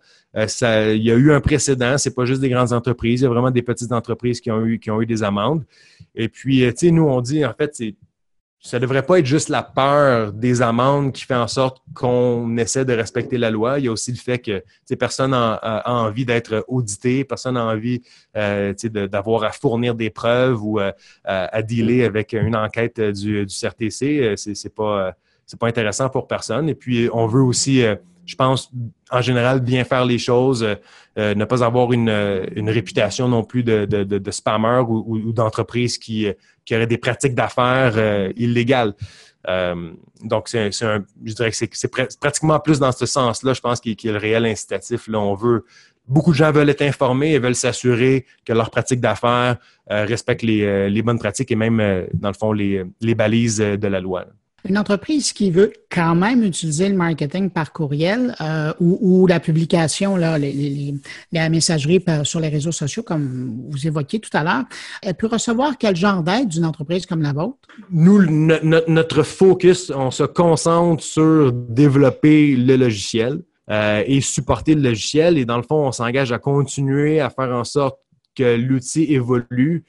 [0.47, 1.97] Ça, il y a eu un précédent.
[1.97, 3.21] C'est pas juste des grandes entreprises.
[3.21, 5.65] Il y a vraiment des petites entreprises qui ont eu, des amendes.
[6.15, 7.95] Et puis, tu nous, on dit, en fait, c'est
[8.63, 12.55] ça ne devrait pas être juste la peur des amendes qui fait en sorte qu'on
[12.57, 13.79] essaie de respecter la loi.
[13.79, 14.63] Il y a aussi le fait que
[14.95, 18.03] personne n'a a envie d'être audité, personne n'a envie
[18.37, 20.91] euh, d'avoir à fournir des preuves ou euh,
[21.23, 24.19] à, dealer avec une enquête du, du CRTC.
[24.19, 25.15] Euh, c'est, pas
[25.51, 26.69] c'est pas intéressant pour personne.
[26.69, 27.83] Et puis on veut aussi,
[28.25, 28.71] je pense,
[29.11, 30.65] en général, bien faire les choses,
[31.17, 32.09] ne pas avoir une,
[32.55, 36.27] une réputation non plus de, de, de, spammer ou, ou d'entreprise qui
[36.65, 38.93] qui aurait des pratiques d'affaires euh, illégales.
[39.47, 39.91] Euh,
[40.23, 43.97] donc, c'est un, je dirais que c'est pratiquement plus dans ce sens-là, je pense, qu'il
[44.03, 45.07] y a le réel incitatif.
[45.07, 45.65] Là, on veut,
[46.07, 49.57] beaucoup de gens veulent être informés et veulent s'assurer que leurs pratiques d'affaires
[49.89, 53.87] euh, respectent les, les, bonnes pratiques et même, dans le fond, les, les balises de
[53.87, 54.25] la loi.
[54.67, 60.15] Une entreprise qui veut quand même utiliser le marketing par courriel euh, ou, la publication,
[60.15, 64.63] la messagerie sur les réseaux sociaux, comme vous évoquiez tout à l'heure,
[65.01, 67.57] elle peut recevoir quel genre d'aide d'une entreprise comme la vôtre?
[67.89, 68.21] Nous,
[68.87, 75.37] notre focus, on se concentre sur développer le logiciel euh, et supporter le logiciel.
[75.37, 77.97] Et dans le fond, on s'engage à continuer à faire en sorte
[78.35, 79.85] que l'outil évolue.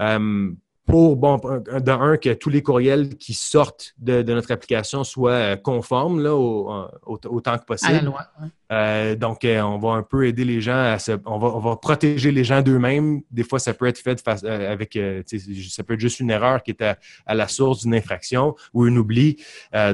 [0.00, 0.50] Euh,
[0.86, 1.40] pour, bon,
[1.80, 6.34] d'un un, que tous les courriels qui sortent de, notre application soient euh, conformes là,
[6.34, 7.92] autant que possible.
[7.92, 8.26] À la loi,
[8.70, 11.60] euh, donc, euh, on va un peu aider les gens à se, on va, on
[11.60, 13.22] va protéger les gens d'eux-mêmes.
[13.30, 16.72] Des fois, ça peut être fait face, avec, ça peut être juste une erreur qui
[16.72, 19.42] est à, la source d'une infraction ou un oubli.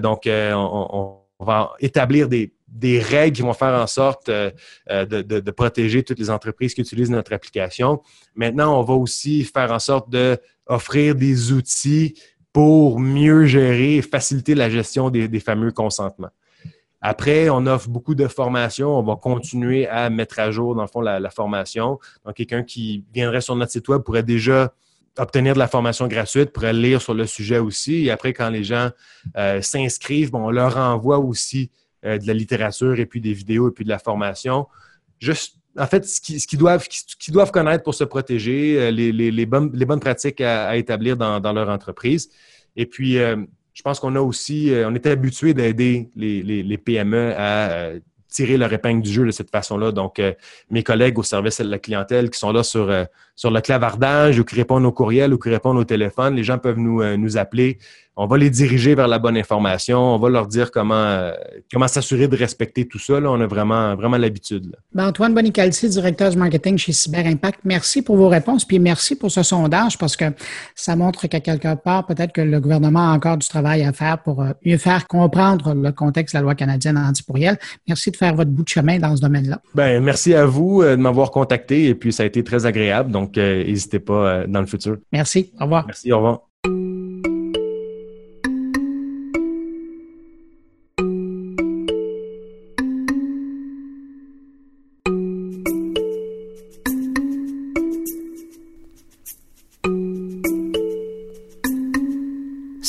[0.00, 4.52] donc, on, va établir des, des règles qui vont faire en sorte de,
[4.88, 8.02] de, protéger toutes les entreprises qui utilisent notre application.
[8.34, 12.14] Maintenant, on va aussi faire en sorte de offrir des outils
[12.52, 16.30] pour mieux gérer et faciliter la gestion des, fameux consentements.
[17.00, 18.98] Après, on offre beaucoup de formations.
[18.98, 21.98] On va continuer à mettre à jour, dans le fond, la, formation.
[22.24, 24.74] Donc, quelqu'un qui viendrait sur notre site web pourrait déjà
[25.18, 28.06] obtenir de la formation gratuite, pourrait lire sur le sujet aussi.
[28.06, 28.90] Et après, quand les gens
[29.36, 31.70] euh, s'inscrivent, on leur envoie aussi
[32.04, 34.66] euh, de la littérature et puis des vidéos et puis de la formation.
[35.18, 36.86] Juste en fait, ce qu'ils doivent,
[37.28, 42.30] doivent, connaître pour se protéger, euh, les, bonnes, pratiques à, établir dans, leur entreprise.
[42.76, 47.92] Et puis, je pense qu'on a aussi, on était habitué d'aider les, PME à
[48.28, 49.92] tirer leur épingle du jeu de cette façon-là.
[49.92, 50.20] Donc,
[50.70, 52.90] mes collègues au service de la clientèle qui sont là sur,
[53.40, 56.58] sur le clavardage ou qui répondent aux courriels ou qui répondent au téléphone, les gens
[56.58, 57.78] peuvent nous, nous appeler
[58.22, 61.32] on va les diriger vers la bonne information, on va leur dire comment, euh,
[61.72, 63.14] comment s'assurer de respecter tout ça.
[63.14, 64.76] On a vraiment, vraiment l'habitude.
[64.92, 69.16] Ben, Antoine Bonicalci, directeur du marketing chez Cyber Impact, merci pour vos réponses, puis merci
[69.16, 70.26] pour ce sondage parce que
[70.74, 74.22] ça montre qu'à quelque part, peut-être que le gouvernement a encore du travail à faire
[74.22, 77.58] pour euh, mieux faire comprendre le contexte de la loi canadienne anti-pourriel.
[77.88, 79.62] Merci de faire votre bout de chemin dans ce domaine-là.
[79.74, 83.10] Ben, merci à vous euh, de m'avoir contacté et puis ça a été très agréable.
[83.10, 84.98] Donc, n'hésitez pas dans le futur.
[85.12, 85.52] Merci.
[85.60, 85.86] Au revoir.
[85.86, 86.12] Merci.
[86.12, 86.49] Au revoir.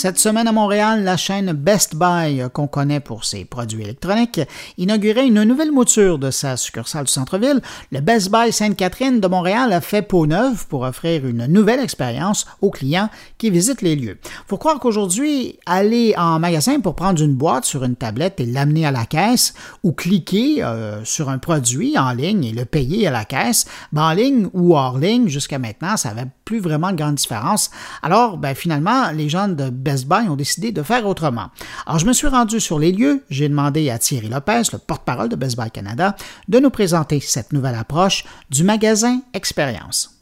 [0.01, 4.41] Cette semaine à Montréal, la chaîne Best Buy, qu'on connaît pour ses produits électroniques,
[4.79, 7.61] inaugurait une nouvelle mouture de sa succursale du centre-ville.
[7.91, 12.47] Le Best Buy Sainte-Catherine de Montréal a fait peau neuve pour offrir une nouvelle expérience
[12.61, 14.17] aux clients qui visitent les lieux.
[14.47, 18.87] Faut croire qu'aujourd'hui, aller en magasin pour prendre une boîte sur une tablette et l'amener
[18.87, 23.11] à la caisse ou cliquer euh, sur un produit en ligne et le payer à
[23.11, 26.97] la caisse, ben en ligne ou hors ligne, jusqu'à maintenant, ça avait plus vraiment de
[26.97, 27.71] grande différence.
[28.03, 31.47] Alors, ben, finalement, les gens de Best Buy ont décidé de faire autrement.
[31.85, 33.23] Alors, je me suis rendu sur les lieux.
[33.29, 36.13] J'ai demandé à Thierry Lopez, le porte-parole de Best Buy Canada,
[36.49, 40.19] de nous présenter cette nouvelle approche du magasin Expérience.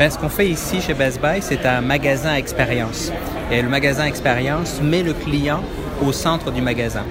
[0.00, 3.12] Ben, ce qu'on fait ici chez Best Buy, c'est un magasin expérience.
[3.52, 5.62] Et le magasin expérience met le client
[6.04, 7.04] au centre du magasin.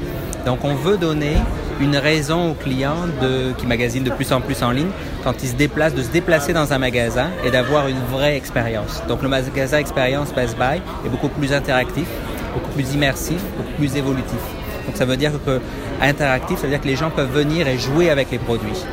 [0.46, 1.38] Donc on veut donner
[1.82, 4.92] une raison au client de, qui magasine de plus en plus en ligne
[5.24, 9.02] quand il se déplace, de se déplacer dans un magasin et d'avoir une vraie expérience.
[9.08, 12.08] Donc le magasin expérience Best Buy est beaucoup plus interactif,
[12.54, 14.40] beaucoup plus immersif, beaucoup plus évolutif.
[14.86, 15.60] Donc ça veut dire que
[16.02, 18.84] interactif, ça veut dire que les gens peuvent venir et jouer avec les produits.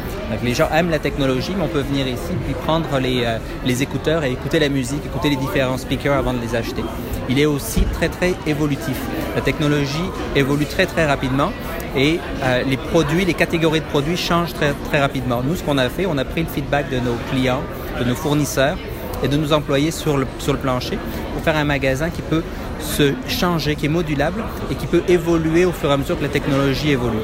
[0.42, 3.82] Les gens aiment la technologie, mais on peut venir ici puis prendre les, euh, les
[3.82, 6.84] écouteurs et écouter la musique, écouter les différents speakers avant de les acheter.
[7.28, 8.96] Il est aussi très très évolutif.
[9.34, 11.50] La technologie évolue très très rapidement
[11.96, 15.42] et euh, les produits, les catégories de produits changent très très rapidement.
[15.42, 17.62] Nous, ce qu'on a fait, on a pris le feedback de nos clients,
[17.98, 18.76] de nos fournisseurs
[19.22, 20.98] et de nos employés sur le, sur le plancher
[21.32, 22.42] pour faire un magasin qui peut
[22.80, 26.22] se changer, qui est modulable et qui peut évoluer au fur et à mesure que
[26.22, 27.18] la technologie évolue.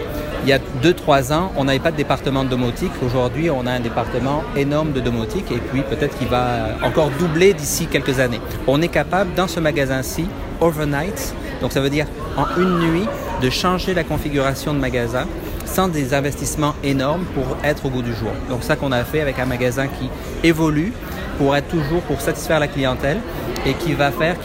[0.44, 2.92] Il y a 2-3 ans, on n'avait pas de département de domotique.
[3.02, 7.54] Aujourd'hui, on a un département énorme de domotique et puis peut-être qu'il va encore doubler
[7.54, 8.42] d'ici quelques années.
[8.66, 10.26] On est capable, dans ce magasin-ci,
[10.60, 13.06] overnight, donc ça veut dire en une nuit,
[13.40, 15.26] de changer la configuration de magasin
[15.64, 18.30] sans des investissements énormes pour être au bout du jour.
[18.50, 20.10] Donc ça qu'on a fait avec un magasin qui
[20.46, 20.92] évolue
[21.38, 23.18] pour être toujours pour satisfaire la clientèle
[23.64, 24.36] et qui va faire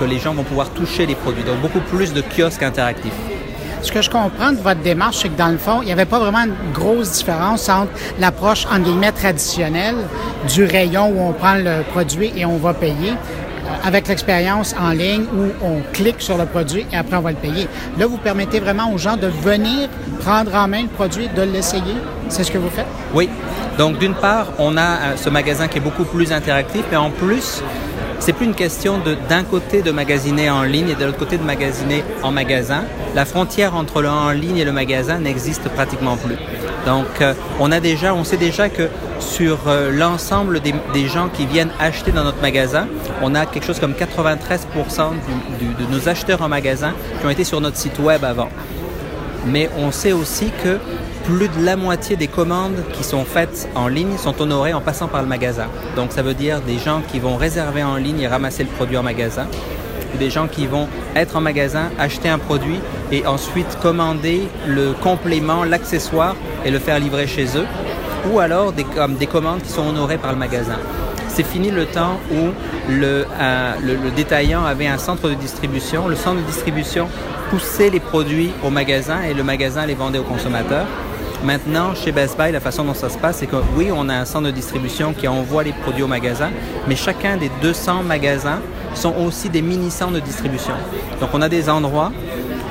[0.00, 1.44] que les gens vont pouvoir toucher les produits.
[1.44, 3.14] Donc beaucoup plus de kiosques interactifs.
[3.84, 6.06] Ce que je comprends de votre démarche, c'est que dans le fond, il n'y avait
[6.06, 9.96] pas vraiment une grosse différence entre l'approche, en guillemets, traditionnelle
[10.48, 14.88] du rayon où on prend le produit et on va payer euh, avec l'expérience en
[14.88, 17.68] ligne où on clique sur le produit et après on va le payer.
[17.98, 21.96] Là, vous permettez vraiment aux gens de venir prendre en main le produit, de l'essayer?
[22.30, 22.86] C'est ce que vous faites?
[23.12, 23.28] Oui.
[23.76, 27.10] Donc, d'une part, on a euh, ce magasin qui est beaucoup plus interactif, mais en
[27.10, 27.62] plus,
[28.18, 31.42] c'est plus une question d'un côté de magasiner en ligne et de l'autre côté de
[31.42, 32.84] magasiner en magasin.
[33.14, 36.36] La frontière entre le en ligne et le magasin n'existe pratiquement plus.
[36.86, 41.46] Donc, euh, on a déjà, on sait déjà que sur euh, l'ensemble des, gens qui
[41.46, 42.86] viennent acheter dans notre magasin,
[43.22, 45.10] on a quelque chose comme 93%
[45.60, 48.48] de nos acheteurs en magasin qui ont été sur notre site web avant.
[49.46, 50.78] Mais on sait aussi que
[51.24, 55.08] plus de la moitié des commandes qui sont faites en ligne sont honorées en passant
[55.08, 55.68] par le magasin.
[55.96, 58.98] Donc ça veut dire des gens qui vont réserver en ligne et ramasser le produit
[58.98, 59.46] en magasin,
[60.18, 62.78] des gens qui vont être en magasin, acheter un produit
[63.10, 67.66] et ensuite commander le complément, l'accessoire et le faire livrer chez eux,
[68.30, 68.84] ou alors des,
[69.18, 70.78] des commandes qui sont honorées par le magasin.
[71.28, 72.50] C'est fini le temps où
[72.90, 73.24] euh,
[73.82, 76.06] le, détaillant avait un centre de distribution.
[76.06, 77.08] Le centre de distribution
[77.50, 80.86] poussait les produits au magasin et le magasin les vendait aux consommateurs.
[81.44, 84.14] Maintenant, chez Best Buy, la façon dont ça se passe, c'est que oui, on a
[84.14, 86.48] un centre de distribution qui envoie les produits au magasin,
[86.88, 88.60] mais chacun des 200 magasins
[88.94, 90.72] sont aussi des mini-centres de distribution.
[91.20, 92.12] Donc, on a des endroits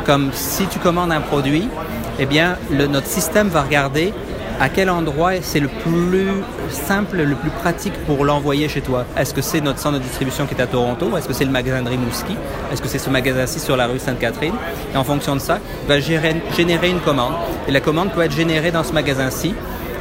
[0.08, 1.70] comme si tu commandes un produit,
[2.18, 4.12] eh bien, notre système va regarder
[4.60, 6.28] à quel endroit c'est le plus
[6.70, 9.06] simple, le plus pratique pour l'envoyer chez toi?
[9.18, 11.18] Est-ce que c'est notre centre de distribution qui est à Toronto?
[11.18, 12.36] Est-ce que c'est le magasin de Rimouski?
[12.72, 14.56] Est-ce que c'est ce magasin-ci sur la rue Sainte-Catherine?
[14.94, 17.34] Et en fonction de ça, va générer une commande.
[17.68, 19.54] Et la commande peut être générée dans ce magasin-ci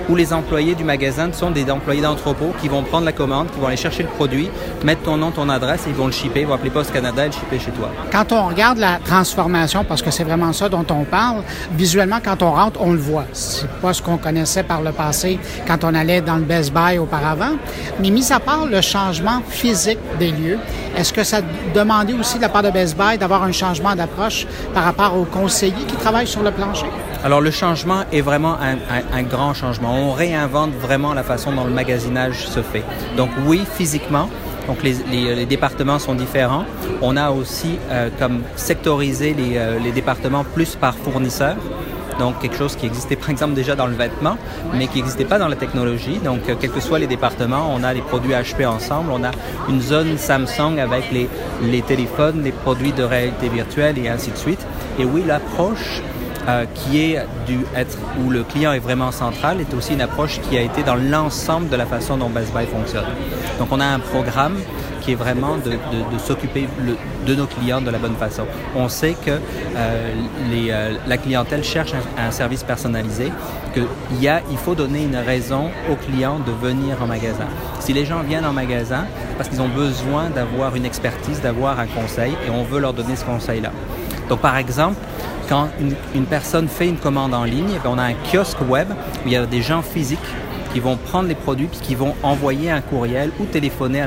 [0.09, 3.61] où les employés du magasin sont des employés d'entrepôt qui vont prendre la commande, qui
[3.61, 4.49] vont aller chercher le produit,
[4.85, 7.25] mettre ton nom, ton adresse, et ils vont le shipper, ils vont appeler Post Canada
[7.25, 7.91] et le shipper chez toi.
[8.11, 12.43] Quand on regarde la transformation, parce que c'est vraiment ça dont on parle, visuellement, quand
[12.43, 13.25] on rentre, on le voit.
[13.33, 16.99] C'est pas ce qu'on connaissait par le passé quand on allait dans le Best Buy
[16.99, 17.57] auparavant.
[18.01, 20.59] Mais mis à part le changement physique des lieux,
[20.97, 21.39] est-ce que ça
[21.75, 25.25] demandait aussi de la part de Best Buy d'avoir un changement d'approche par rapport aux
[25.25, 26.87] conseillers qui travaillent sur le plancher?
[27.25, 29.95] Alors le changement est vraiment un, grand changement.
[29.95, 32.83] On réinvente vraiment la façon dont le magasinage se fait.
[33.17, 34.29] Donc oui, physiquement,
[34.67, 36.65] donc les, départements sont différents.
[37.01, 41.55] On a aussi euh, comme sectorisé euh, les, départements plus par fournisseur.
[42.19, 44.37] Donc quelque chose qui existait par exemple déjà dans le vêtement,
[44.75, 46.19] mais qui n'existait pas dans la technologie.
[46.25, 49.31] Donc euh, quels que soient les départements, on a les produits HP ensemble, on a
[49.69, 51.29] une zone Samsung avec les,
[51.63, 54.67] les téléphones, les produits de réalité virtuelle et ainsi de suite.
[54.99, 56.03] Et oui, l'approche
[56.49, 60.41] euh, qui est du être où le client est vraiment central, est aussi une approche
[60.41, 63.05] qui a été dans l'ensemble de la façon dont Best Buy fonctionne.
[63.59, 64.57] Donc on a un programme
[65.03, 65.73] qui est vraiment de,
[66.19, 66.69] s'occuper
[67.27, 68.43] de nos clients de la bonne façon.
[68.77, 70.15] On sait que euh,
[70.53, 73.33] euh, la clientèle cherche un, service personnalisé,
[73.75, 73.87] qu'il
[74.51, 77.47] il faut donner une raison aux clients de venir en magasin.
[77.81, 81.87] Si les gens viennent en magasin, parce qu'ils ont besoin d'avoir une expertise, d'avoir un
[81.87, 83.71] conseil, et on veut leur donner ce conseil-là.
[84.29, 84.97] Donc par exemple,
[85.53, 85.69] quand
[86.15, 89.37] une, personne fait une commande en ligne, on a un kiosque web où il y
[89.37, 90.19] a des gens physiques
[90.73, 94.07] qui vont prendre les produits puis qui vont envoyer un courriel ou téléphoner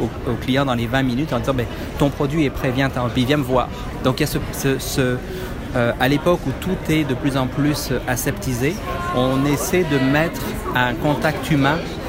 [0.00, 1.66] au, client dans les 20 minutes en disant ben,
[1.98, 3.68] ton produit est prêt, viens, puis viens me voir.
[4.02, 5.18] Donc il y a ce,
[5.76, 8.74] euh, à l'époque où tout est de plus en plus aseptisé,
[9.14, 10.40] on essaie de mettre
[10.74, 12.01] un contact humain euh,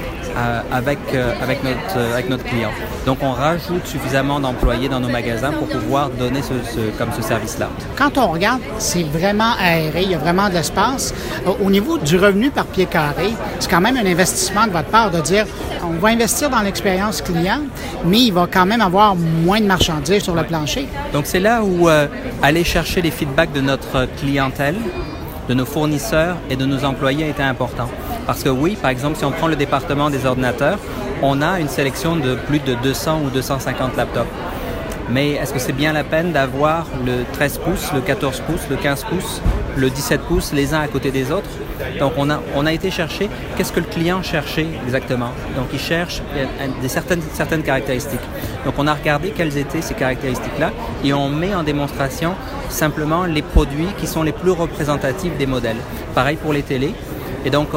[0.71, 2.71] avec, euh, avec, notre, euh, avec notre client.
[3.05, 7.69] Donc on rajoute suffisamment d'employés dans nos magasins pour pouvoir donner ce, comme ce service-là.
[7.95, 11.13] Quand on regarde, c'est vraiment aéré, il y a vraiment de l'espace.
[11.45, 15.11] Au niveau du revenu par pied carré, c'est quand même un investissement de votre part
[15.11, 15.45] de dire
[15.83, 17.61] on va investir dans l'expérience client,
[18.05, 20.87] mais il va quand même avoir moins de marchandises sur le plancher.
[21.11, 21.89] Donc c'est là où
[22.41, 24.75] aller chercher les feedbacks de notre clientèle,
[25.49, 27.89] de nos fournisseurs et de nos employés était important.
[28.25, 30.79] Parce que oui, par exemple, si on prend le département des ordinateurs,
[31.21, 34.29] on a une sélection de plus de 200 ou 250 laptops.
[35.09, 38.77] Mais est-ce que c'est bien la peine d'avoir le 13 pouces, le 14 pouces, le
[38.77, 39.41] 15 pouces,
[39.75, 41.49] le 17 pouces les uns à côté des autres?
[41.99, 45.31] Donc on a, été chercher qu'est-ce que le client cherchait exactement.
[45.55, 46.21] Donc il cherche
[46.81, 48.21] des certaines, certaines caractéristiques.
[48.65, 50.71] Donc on a regardé quelles étaient ces caractéristiques-là
[51.03, 52.35] et on met en démonstration
[52.69, 55.77] simplement les produits qui sont les plus représentatifs des modèles.
[56.15, 56.93] Pareil pour les télés.
[57.45, 57.69] Et donc,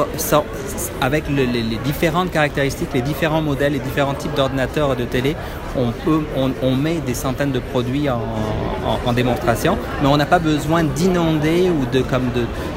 [1.01, 5.35] avec les, différentes caractéristiques, les différents modèles, les différents types d'ordinateurs et de télé,
[5.75, 10.83] on, peut, on, met des centaines de produits en, démonstration, mais on n'a pas besoin
[10.83, 11.85] d'inonder ou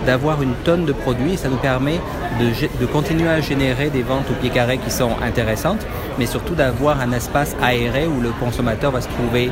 [0.06, 1.36] d'avoir une tonne de produits.
[1.36, 2.00] Ça nous permet
[2.40, 2.46] de,
[2.80, 5.86] de continuer à générer des ventes au pied carré qui sont intéressantes,
[6.18, 9.50] mais surtout d'avoir un espace aéré où le consommateur va se trouver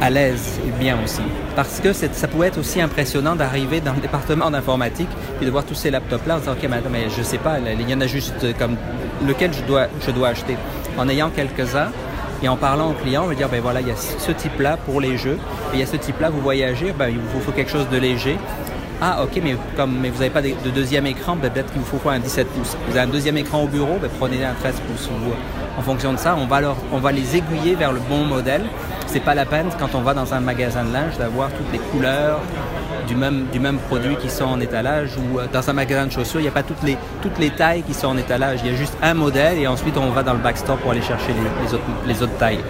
[0.00, 1.20] à l'aise et bien aussi.
[1.54, 5.08] Parce que ça pouvait être aussi impressionnant d'arriver dans le département d'informatique
[5.40, 7.94] et de voir tous ces laptops-là en disant, OK, mais, je sais pas, il y
[7.94, 8.76] en a juste comme
[9.26, 10.56] lequel je dois, acheter.
[10.98, 11.90] En ayant quelques-uns,
[12.42, 14.78] et en parlant au client, on va dire, ben voilà, il y a ce type-là
[14.78, 15.38] pour les jeux,
[15.72, 17.98] et il y a ce type-là, vous voyagez, ben, il vous faut quelque chose de
[17.98, 18.38] léger.
[19.02, 21.98] Ah, ok, mais comme mais vous n'avez pas de, deuxième écran, ben, peut-être qu'il vous
[21.98, 22.76] faut un 17 pouces.
[22.88, 25.10] Vous avez un deuxième écran au bureau, ben, prenez un 13 pouces.
[25.78, 28.62] en fonction de ça, on va les aiguiller vers le bon modèle
[29.12, 31.80] c'est pas la peine quand on va dans un magasin de linge d'avoir toutes les
[31.80, 32.40] couleurs
[33.08, 36.12] du même, du même produit qui sont en étalage ou euh, dans un magasin de
[36.12, 38.60] chaussures, il n'y a pas toutes les, tailles qui sont en étalage.
[38.64, 41.02] Il y a juste un modèle et ensuite on va dans le backstore pour aller
[41.02, 41.34] chercher
[42.06, 42.60] les autres tailles.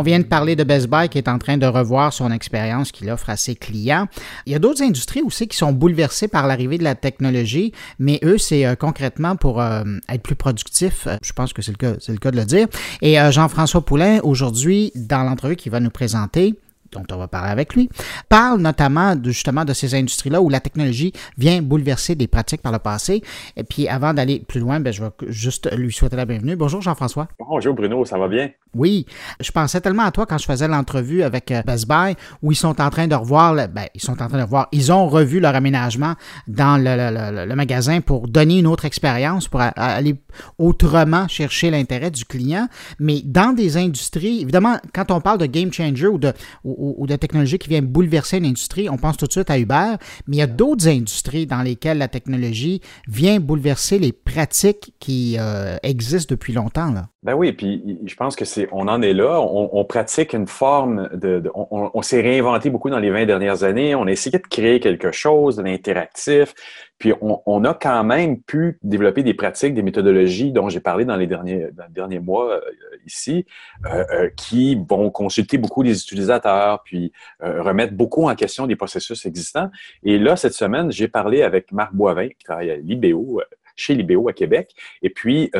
[0.00, 2.90] On vient de parler de Best Buy qui est en train de revoir son expérience
[2.90, 4.06] qu'il offre à ses clients.
[4.46, 8.18] Il y a d'autres industries aussi qui sont bouleversées par l'arrivée de la technologie, mais
[8.24, 11.06] eux, c'est euh, concrètement pour euh, être plus productifs.
[11.06, 12.66] Euh, je pense que c'est le cas, c'est le cas de le dire.
[13.02, 16.54] Et Jean-François Poulain, aujourd'hui, dans l'entrevue qu'il va nous présenter,
[16.92, 17.88] dont on va parler avec lui,
[18.28, 22.72] parle notamment de, justement de ces industries-là où la technologie vient bouleverser des pratiques par
[22.72, 23.22] le passé.
[23.56, 26.56] Et puis avant d'aller plus loin, ben, je vais juste lui souhaiter la bienvenue.
[26.56, 27.28] Bonjour Jean-François.
[27.38, 28.50] Bonjour Bruno, ça va bien?
[28.74, 29.06] Oui,
[29.40, 32.56] je pensais tellement à toi quand je faisais l'entrevue avec euh, Best Buy où ils
[32.56, 35.40] sont en train de revoir, ben, ils sont en train de revoir, ils ont revu
[35.40, 36.14] leur aménagement
[36.46, 40.14] dans le, magasin pour donner une autre expérience, pour aller
[40.58, 42.68] autrement chercher l'intérêt du client.
[42.98, 46.32] Mais dans des industries, évidemment, quand on parle de game changer ou de,
[46.64, 49.96] ou, de technologie qui vient bouleverser une industrie, on pense tout de suite à Uber,
[50.26, 55.36] mais il y a d'autres industries dans lesquelles la technologie vient bouleverser les pratiques qui
[55.38, 56.92] euh, existent depuis longtemps.
[56.92, 57.08] Là.
[57.22, 59.40] Ben oui, puis je pense que c'est, on en est là.
[59.40, 63.94] On, pratique une forme de, on, s'est réinventé beaucoup dans les 20 dernières années.
[63.94, 66.54] On a essayé de créer quelque chose de l'interactif.
[67.00, 71.16] Puis on, a quand même pu développer des pratiques, des méthodologies dont j'ai parlé dans
[71.16, 72.60] les derniers, derniers mois euh,
[73.06, 73.46] ici,
[73.86, 79.24] euh, euh, qui vont consulter beaucoup les utilisateurs, puis remettre beaucoup en question des processus
[79.24, 79.70] existants.
[80.02, 83.40] Et là, cette semaine, j'ai parlé avec Marc Boivin, qui travaille à Libéo,
[83.76, 84.74] chez Libéo à Québec.
[85.00, 85.50] Et puis,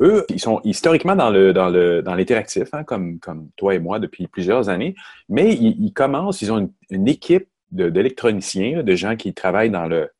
[0.00, 3.78] eux, ils sont historiquement dans le dans le dans l'interactif, hein, comme comme toi et
[3.78, 4.96] moi depuis plusieurs années,
[5.28, 10.10] mais ils, commencent, ils ont une, équipe d'électroniciens, de, gens qui travaillent dans le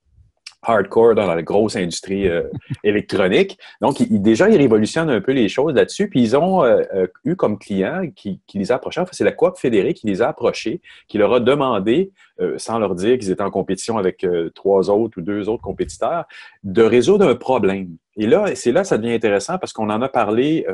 [0.63, 2.43] hardcore dans la grosse industrie euh,
[2.85, 3.59] électronique.
[3.81, 6.09] Donc, ils, déjà, ils révolutionnent un peu les choses là-dessus.
[6.09, 9.25] Puis, ils ont euh, euh, eu comme client qui, qui les a approchés, enfin, c'est
[9.25, 12.13] la Coop fédérée qui les a approchés, qui leur a demandé,
[12.57, 16.25] sans leur dire qu'ils étaient en compétition avec trois autres ou deux autres compétiteurs,
[16.65, 17.97] de résoudre un problème.
[18.17, 20.67] Et là, c'est là ça devient intéressant parce qu'on en a parlé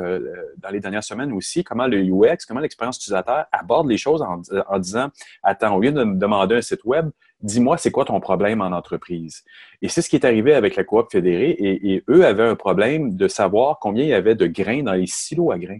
[0.57, 4.41] dans les dernières semaines aussi, comment le UX, comment l'expérience utilisateur aborde les choses en,
[4.69, 5.09] en disant,
[5.43, 7.09] attends, au lieu de me demander un site web,
[7.41, 9.43] dis-moi, c'est quoi ton problème en entreprise?
[9.81, 11.55] Et c'est ce qui est arrivé avec la coop fédérée.
[11.59, 15.07] Et, eux avaient un problème de savoir combien il y avait de grains dans les
[15.07, 15.79] silos à grains.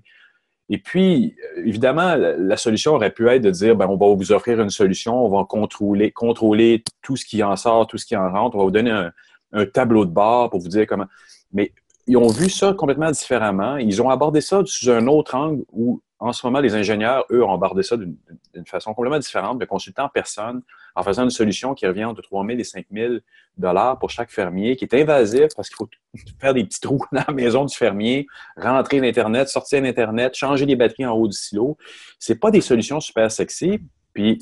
[0.69, 4.59] Et puis, évidemment, la solution aurait pu être de dire, ben, on va vous offrir
[4.59, 8.55] une solution, on va contrôler, tout ce qui en sort, tout ce qui en rentre,
[8.55, 9.11] on va vous donner un,
[9.53, 11.05] un tableau de bord pour vous dire comment.
[11.53, 11.71] Mais
[12.05, 13.77] ils ont vu ça complètement différemment.
[13.77, 17.43] Ils ont abordé ça sous un autre angle où en ce moment, les ingénieurs, eux,
[17.43, 18.17] ont abordé ça d'une
[18.65, 20.61] façon complètement différente, de consulter en personne,
[20.95, 23.13] en faisant une solution qui revient entre 3 000 et 5 000
[23.57, 25.89] dollars pour chaque fermier, qui est invasif parce qu'il faut
[26.39, 30.75] faire des petits trous dans la maison du fermier, rentrer l'Internet, sortir l'Internet, changer les
[30.75, 31.77] batteries en haut du silo.
[32.19, 33.79] C'est pas des solutions super sexy.
[34.13, 34.39] Puis,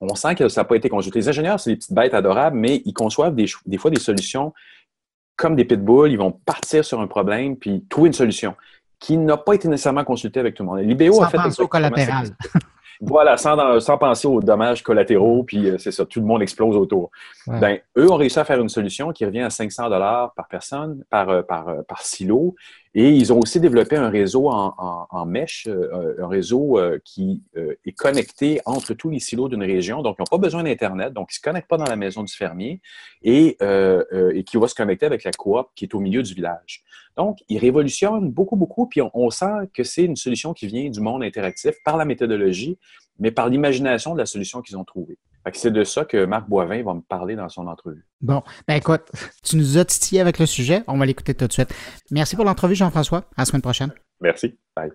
[0.00, 1.18] on sent que ça n'a pas été consulté.
[1.18, 4.54] Les ingénieurs, c'est des petites bêtes adorables, mais ils conçoivent des, des fois des solutions
[5.36, 6.10] comme des pitbulls.
[6.10, 8.54] Ils vont partir sur un problème puis trouver une solution
[9.00, 10.80] qui n'a pas été nécessairement consulté avec tout le monde.
[10.80, 12.28] L'IBO a fait au collatéral.
[13.00, 16.76] Voilà, sans, sans, penser aux dommages collatéraux, puis euh, c'est ça, tout le monde explose
[16.76, 17.10] autour.
[17.46, 21.02] Ben, eux ont réussi à faire une solution qui revient à 500 dollars par personne,
[21.08, 22.54] par, euh, par, euh, par silo,
[22.92, 27.74] et ils ont aussi développé un réseau en, mesh, euh, un réseau euh, qui euh,
[27.86, 30.02] est connecté entre tous les silos d'une région.
[30.02, 32.24] Donc, ils n'ont pas besoin d'Internet, donc ils ne se connectent pas dans la maison
[32.24, 32.80] du fermier
[33.22, 33.56] et,
[34.44, 36.82] qui va se connecter avec la coop qui est au milieu du village.
[37.16, 41.00] Donc, ils révolutionnent beaucoup, beaucoup, puis on sent que c'est une solution qui vient du
[41.00, 42.76] monde interactif par la méthodologie,
[43.20, 45.18] mais par l'imagination de la solution qu'ils ont trouvée.
[45.52, 48.04] C'est de ça que Marc Boivin va me parler dans son entrevue.
[48.20, 49.02] Bon, ben écoute,
[49.42, 50.82] tu nous as titillé avec le sujet.
[50.86, 51.74] On va l'écouter tout de suite.
[52.10, 53.18] Merci pour l'entrevue, Jean-François.
[53.36, 53.92] À la semaine prochaine.
[54.20, 54.58] Merci.
[54.76, 54.90] Bye.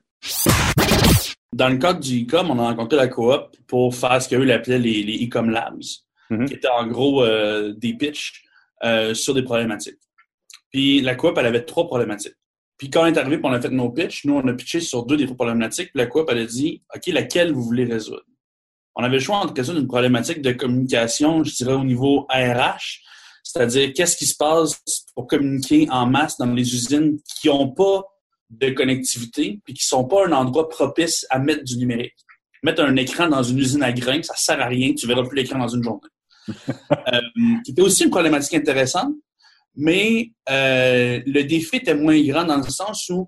[1.52, 4.80] Dans le cadre du e-com, on a rencontré la coop pour faire ce qu'eux appelaient
[4.80, 5.80] les, les e-com labs,
[6.30, 6.46] mm-hmm.
[6.46, 8.44] qui étaient en gros euh, des pitchs
[8.84, 10.00] euh, sur des problématiques.
[10.72, 12.36] Puis la coop, elle avait trois problématiques.
[12.78, 15.06] Puis quand on est arrivé on a fait nos pitchs, nous, on a pitché sur
[15.06, 15.92] deux des trois problématiques.
[15.94, 18.26] Puis la coop, elle a dit OK, laquelle vous voulez résoudre
[18.96, 23.02] On avait le choix entre question d'une problématique de communication, je dirais, au niveau RH,
[23.44, 24.82] c'est-à-dire qu'est-ce qui se passe
[25.14, 28.04] pour communiquer en masse dans les usines qui n'ont pas
[28.50, 32.16] de connectivité puis qui sont pas un endroit propice à mettre du numérique.
[32.64, 35.36] Mettre un écran dans une usine à grains, ça sert à rien, tu verras plus
[35.36, 36.02] l'écran dans une journée.
[36.50, 37.22] euh,
[37.66, 39.14] c'était aussi une problématique intéressante,
[39.76, 43.28] mais euh, le défi était moins grand dans le sens où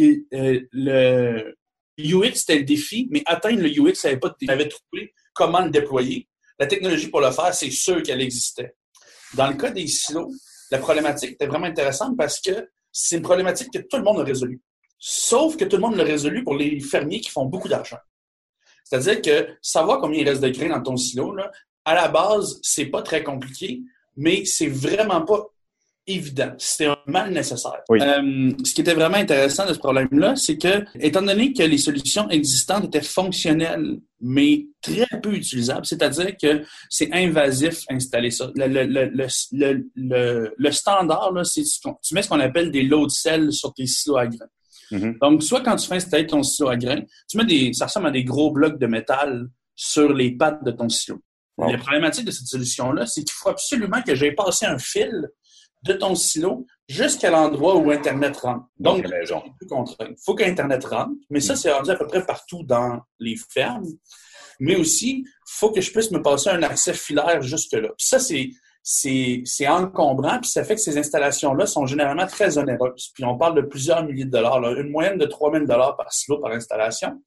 [0.00, 1.54] euh, le
[1.98, 6.28] UX c'était le défi, mais atteindre le UX, ça pas, avait trouvé comment le déployer.
[6.58, 8.74] La technologie pour le faire, c'est sûr qu'elle existait.
[9.34, 10.32] Dans le cas des silos,
[10.70, 14.24] la problématique était vraiment intéressante parce que c'est une problématique que tout le monde a
[14.24, 14.60] résolue.
[14.98, 17.98] Sauf que tout le monde l'a résolu pour les fermiers qui font beaucoup d'argent.
[18.84, 21.50] C'est-à-dire que savoir combien il reste de grains dans ton silo, là,
[21.84, 23.82] à la base, c'est pas très compliqué,
[24.16, 25.46] mais c'est vraiment pas
[26.06, 26.52] évident.
[26.58, 27.82] C'était un mal nécessaire.
[27.90, 31.78] Euh, ce qui était vraiment intéressant de ce problème-là, c'est que, étant donné que les
[31.78, 38.50] solutions existantes étaient fonctionnelles, mais très peu utilisables, c'est-à-dire que c'est invasif installer ça.
[38.54, 39.10] Le, le,
[39.94, 44.16] le, le standard, c'est tu mets ce qu'on appelle des load cells sur tes silos
[44.16, 44.46] à grains.
[44.92, 45.18] Mm-hmm.
[45.20, 48.06] Donc, soit quand tu fais installer ton silo à grains, tu mets des, ça ressemble
[48.06, 51.20] à des gros blocs de métal sur les pattes de ton silo.
[51.58, 55.26] La problématique de cette solution-là, c'est qu'il faut absolument que j'ai passé un fil
[55.86, 58.66] de ton silo jusqu'à l'endroit où Internet rentre.
[58.78, 61.56] Donc, Il faut qu'Internet rentre, mais ça, mm.
[61.56, 63.86] c'est rendu à peu près partout dans les fermes.
[64.60, 67.90] Mais aussi, il faut que je puisse me passer un accès filaire jusque-là.
[67.98, 68.50] ça, c'est
[68.88, 73.10] c'est encombrant, puis ça fait que ces installations-là sont généralement très onéreuses.
[73.12, 76.12] Puis on parle de plusieurs milliers de dollars, une moyenne de 3 000 dollars par
[76.12, 77.20] silo par installation.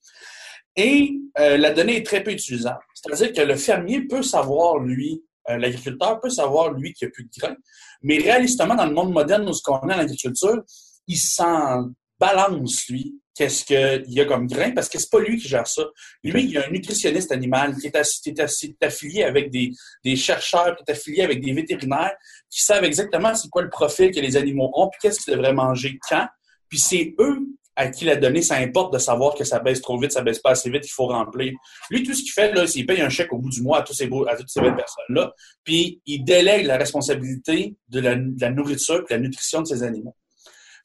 [0.78, 2.80] Et euh, la donnée est très peu utilisable.
[2.94, 5.22] C'est-à-dire que le fermier peut savoir, lui,
[5.58, 7.56] l'agriculteur peut savoir, lui, qu'il n'y a plus de grains,
[8.02, 10.64] mais réalistement, dans le monde moderne où ce qu'on a en agriculture,
[11.08, 11.90] il s'en
[12.20, 15.66] balance, lui, qu'est-ce qu'il y a comme grain, parce que c'est pas lui qui gère
[15.66, 15.84] ça.
[16.24, 20.92] Lui, il y a un nutritionniste animal qui est, affilié avec des, chercheurs, qui est
[20.92, 22.16] affilié avec des vétérinaires,
[22.50, 25.54] qui savent exactement c'est quoi le profil que les animaux ont, puis qu'est-ce qu'ils devraient
[25.54, 26.28] manger quand.
[26.68, 27.40] Puis c'est eux
[27.80, 30.40] à qui la donnée, ça importe de savoir que ça baisse trop vite, ça baisse
[30.40, 31.54] pas assez vite, il faut remplir.
[31.90, 33.82] Lui, tout ce qu'il fait, c'est qu'il paye un chèque au bout du mois à,
[33.84, 39.20] toutes ces belles personnes-là, puis il délègue la responsabilité de la, nourriture et de la
[39.20, 40.14] nutrition de ces animaux.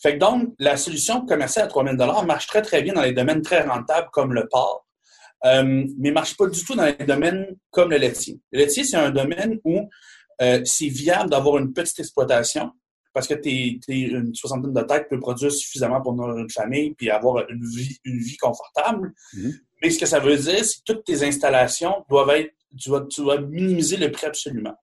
[0.01, 3.43] Fait que donc, la solution commerciale à 3000 marche très, très bien dans les domaines
[3.43, 4.87] très rentables comme le porc,
[5.47, 8.39] euh, mais marche pas du tout dans les domaines comme le laitier.
[8.53, 9.81] Le laitier, c'est un domaine où
[10.43, 12.71] euh, c'est viable d'avoir une petite exploitation,
[13.15, 17.49] parce que t'es, une soixantaine de têtes peut produire suffisamment pour une famille puis avoir
[17.49, 19.15] une vie, une vie confortable.
[19.35, 19.53] Mm-hmm.
[19.81, 23.41] Mais ce que ça veut dire, c'est que toutes tes installations doivent être, tu dois,
[23.41, 24.75] minimiser le prix absolument.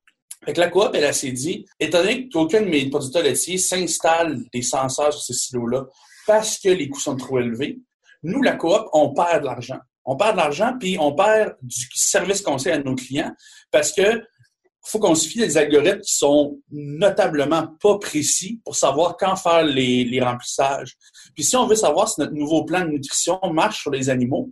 [0.46, 4.42] Fait que la coop, elle, s'est dit, étant donné qu'aucun de mes producteurs laitiers s'installe
[4.52, 5.86] des senseurs sur ces silos-là
[6.26, 7.80] parce que les coûts sont trop élevés,
[8.24, 9.80] nous, la coop, on perd de l'argent.
[10.06, 13.34] On perd de l'argent, puis on perd du service conseil à nos clients
[13.72, 14.24] parce que
[14.84, 19.64] faut qu'on se fie des algorithmes qui sont notablement pas précis pour savoir quand faire
[19.64, 20.98] les, les, remplissages.
[21.36, 24.50] Puis si on veut savoir si notre nouveau plan de nutrition marche sur les animaux,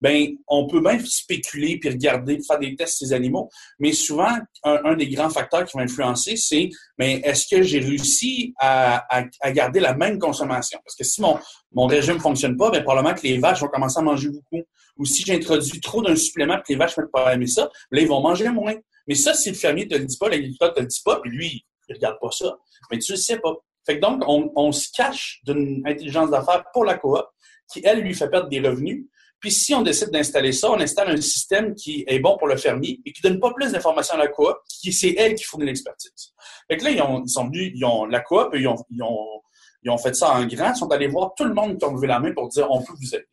[0.00, 4.34] ben on peut bien spéculer puis regarder, faire des tests sur ces animaux, mais souvent
[4.64, 9.04] un, des grands facteurs qui va influencer, c'est mais ben, est-ce que j'ai réussi à,
[9.52, 10.78] garder la même consommation?
[10.84, 11.38] Parce que si mon
[11.72, 14.62] mon régime fonctionne pas, ben probablement que les vaches vont commencer à manger beaucoup.
[14.96, 18.08] Ou si j'introduis trop d'un supplément que les vaches ne pas aimer ça, là ils
[18.08, 18.74] vont manger moins.
[19.10, 21.32] Mais ça, si le fermier te le dit pas, l'agriculteur te le dit pas, puis
[21.32, 22.56] lui il regarde pas ça,
[22.92, 23.52] mais tu le sais pas.
[23.84, 27.24] Fait que donc on, se cache d'une intelligence d'affaires pour la coop
[27.72, 29.06] qui elle lui fait perdre des revenus
[29.40, 32.56] puis si on décide d'installer ça, on installe un système qui est bon pour le
[32.56, 35.66] fermier et qui donne pas plus d'informations à la coop, qui c'est elle qui fournit
[35.66, 36.34] l'expertise.
[36.68, 40.14] Fait que là, ils, ont, ils sont venus, ils ont la coop, ils ont fait
[40.14, 42.32] ça en grand, ils sont allés voir tout le monde qui ont levé la main
[42.34, 43.26] pour dire on peut vous aider.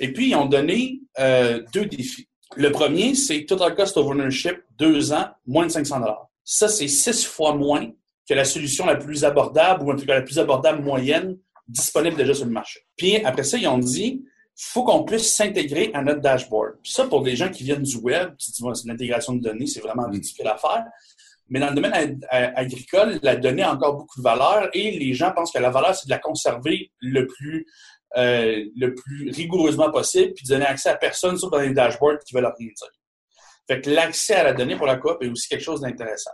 [0.00, 2.26] Et puis, ils ont donné euh, deux défis.
[2.56, 6.00] Le premier, c'est Total Cost of Ownership, deux ans, moins de 500
[6.44, 7.90] Ça, c'est six fois moins
[8.28, 11.38] que la solution la plus abordable, ou en tout cas la plus abordable moyenne
[11.68, 12.80] disponible déjà sur le marché.
[12.96, 14.24] Puis après ça, ils ont dit,
[14.56, 16.74] faut qu'on puisse s'intégrer à notre dashboard.
[16.82, 19.66] Puis ça, pour des gens qui viennent du web, tu dis, c'est l'intégration de données,
[19.66, 20.84] c'est vraiment difficile à faire.
[21.48, 25.32] Mais dans le domaine agricole, la donnée a encore beaucoup de valeur et les gens
[25.32, 27.66] pensent que la valeur, c'est de la conserver le plus,
[28.16, 32.18] euh, le plus rigoureusement possible puis de donner accès à personne, sauf dans les dashboards
[32.26, 32.90] qui veulent rien dire.
[33.68, 36.32] Fait que l'accès à la donnée pour la coop est aussi quelque chose d'intéressant.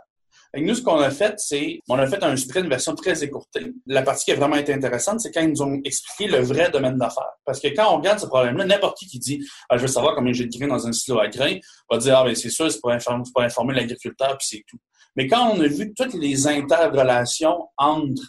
[0.55, 3.73] Nous, ce qu'on a fait, c'est, on a fait un sprint, version très écourtée.
[3.85, 6.71] La partie qui a vraiment été intéressante, c'est quand ils nous ont expliqué le vrai
[6.71, 7.33] domaine d'affaires.
[7.45, 10.15] Parce que quand on regarde ce problème-là, n'importe qui qui dit, ah, je veux savoir
[10.15, 11.57] combien j'ai de grains dans un silo à grains,
[11.91, 14.77] va dire, ah, ben, c'est sûr, c'est pour informer l'agriculteur, puis c'est tout.
[15.15, 18.23] Mais quand on a vu toutes les interrelations entre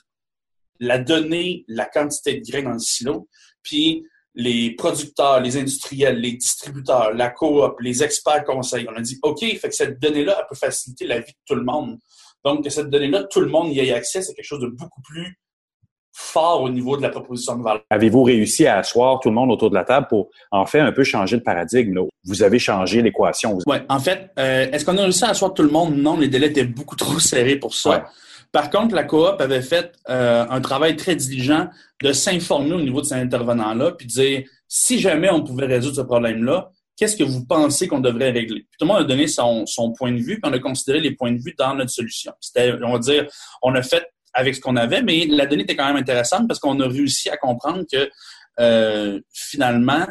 [0.80, 3.28] la donnée, la quantité de grains dans le silo,
[3.62, 4.04] puis
[4.34, 8.86] les producteurs, les industriels, les distributeurs, la coop, les experts conseils.
[8.88, 11.56] On a dit, OK, fait que cette donnée-là, elle peut faciliter la vie de tout
[11.56, 11.98] le monde.
[12.44, 15.02] Donc, que cette donnée-là, tout le monde y ait accès, c'est quelque chose de beaucoup
[15.02, 15.36] plus
[16.12, 17.82] fort au niveau de la proposition de valeur.
[17.90, 20.92] Avez-vous réussi à asseoir tout le monde autour de la table pour en fait un
[20.92, 21.94] peu changer le paradigme?
[21.94, 22.02] Là?
[22.24, 23.58] Vous avez changé l'équation.
[23.66, 25.96] Oui, en fait, euh, est-ce qu'on a réussi à asseoir tout le monde?
[25.96, 28.08] Non, les délais étaient beaucoup trop serrés pour ça.
[28.52, 31.68] Par contre, la coop avait fait euh, un travail très diligent
[32.02, 35.96] de s'informer au niveau de ces intervenants-là, puis de dire si jamais on pouvait résoudre
[35.96, 38.60] ce problème-là, qu'est-ce que vous pensez qu'on devrait régler?
[38.60, 39.64] Puis tout le monde a donné son,
[39.96, 42.32] point de vue, puis on a considéré les points de vue dans notre solution.
[42.40, 43.26] C'était, on va dire,
[43.62, 46.60] on a fait avec ce qu'on avait, mais la donnée était quand même intéressante parce
[46.60, 48.10] qu'on a réussi à comprendre que
[48.60, 50.06] euh, finalement,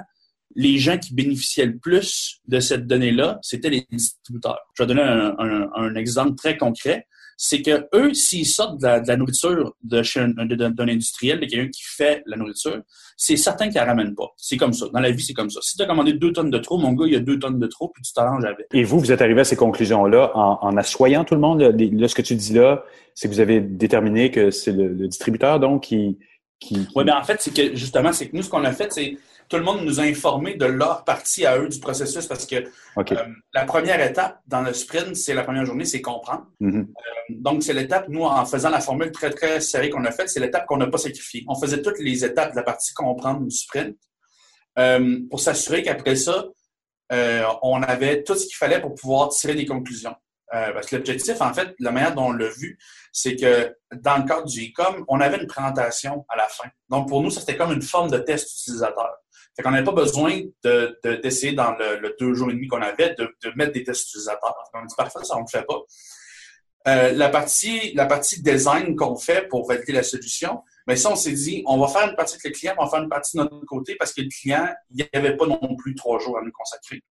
[0.55, 4.59] les gens qui bénéficiaient le plus de cette donnée-là, c'était les distributeurs.
[4.73, 7.05] Je vais donner un exemple très concret
[7.37, 11.83] c'est que eux, s'ils sortent de la, nourriture de un, d'un industriel, de quelqu'un qui
[11.83, 12.81] fait la nourriture,
[13.15, 14.29] c'est certain qu'ils la ramènent pas.
[14.37, 14.87] C'est comme ça.
[14.91, 15.59] Dans la vie, c'est comme ça.
[15.61, 17.59] Si tu as commandé deux tonnes de trop, mon gars, il y a deux tonnes
[17.59, 18.65] de trop, puis tu t'arranges avec.
[18.73, 21.61] Et vous, vous êtes arrivé à ces conclusions-là en, en assoyant tout le monde?
[21.61, 22.83] Là, ce que tu dis là,
[23.13, 26.17] c'est que vous avez déterminé que c'est le, distributeur, donc, qui...
[26.59, 28.91] qui, Oui, bien en fait, c'est que justement, c'est que nous, ce qu'on a fait,
[28.91, 29.17] c'est
[29.49, 32.55] tout le monde nous a informé de leur partie à eux du processus parce que
[32.55, 36.47] euh, la première étape dans le sprint, c'est la première journée, c'est comprendre.
[36.61, 36.81] Mm-hmm.
[36.81, 36.85] Euh,
[37.29, 40.39] donc, c'est l'étape, nous, en faisant la formule très, très serrée qu'on a faite, c'est
[40.39, 41.45] l'étape qu'on n'a pas sacrifiée.
[41.47, 43.95] On faisait toutes les étapes de la partie comprendre du sprint
[44.77, 46.45] euh, pour s'assurer qu'après ça,
[47.61, 50.13] on avait tout ce qu'il fallait pour pouvoir tirer des conclusions.
[50.51, 52.77] Parce que l'objectif, en fait, la manière dont on l'a vu,
[53.11, 56.69] c'est que dans le cadre du e-com, on avait une présentation à la fin.
[56.89, 59.11] Donc, pour nous, ça c'était comme une forme de test utilisateur.
[59.57, 63.15] Fait qu'on n'avait pas besoin d'essayer de, dans le, deux jours et demi qu'on avait
[63.15, 64.55] de, mettre des tests utilisateurs.
[64.75, 65.79] On dit parfait, ça on ne fait pas.
[66.87, 71.15] Euh, la partie la partie design qu'on fait pour valider la solution, mais ça on
[71.15, 73.35] s'est dit on va faire une partie avec le client, on va faire une partie
[73.35, 76.37] de notre côté parce que le client il n'y avait pas non plus trois jours
[76.37, 77.01] à nous consacrer.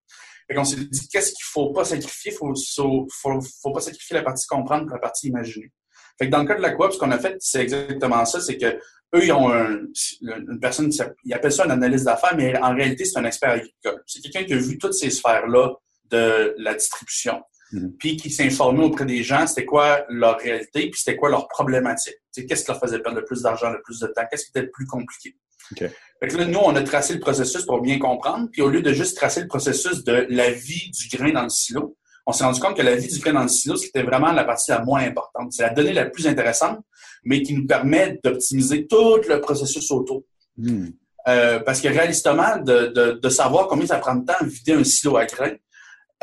[0.48, 4.14] Fait qu'on s'est dit qu'est-ce qu'il faut pas sacrifier, faut, faut, faut, faut pas sacrifier
[4.14, 5.72] la partie comprendre pour la partie imaginer.
[6.18, 8.40] Fait que dans le cas de la coop, ce qu'on a fait, c'est exactement ça,
[8.40, 8.78] c'est que
[9.14, 10.90] eux, ils ont une personne,
[11.24, 14.02] ils appellent ça un analyse d'affaires, mais en réalité, c'est un expert agricole.
[14.06, 15.74] C'est quelqu'un qui a vu toutes ces sphères-là
[16.10, 17.42] de la distribution,
[17.72, 17.96] mm-hmm.
[17.98, 21.48] puis qui s'est informé auprès des gens, c'était quoi leur réalité, puis c'était quoi leur
[21.48, 22.16] problématique.
[22.34, 24.62] Qu'est-ce qui leur faisait perdre le plus d'argent, le plus de temps, qu'est-ce qui était
[24.62, 25.36] le plus compliqué.
[25.72, 25.90] Okay.
[26.20, 28.80] Fait que là, nous, on a tracé le processus pour bien comprendre, puis au lieu
[28.80, 31.96] de juste tracer le processus de la vie du grain dans le silo,
[32.26, 34.44] on s'est rendu compte que la vie du grain dans le silo, c'était vraiment la
[34.44, 35.52] partie la moins importante.
[35.52, 36.80] C'est la donnée la plus intéressante,
[37.24, 40.22] mais qui nous permet d'optimiser tout le processus autour.
[40.56, 40.88] Hmm.
[41.28, 44.84] Euh, parce que réalistement, de, de, savoir combien ça prend de temps à vider un
[44.84, 45.56] silo à grains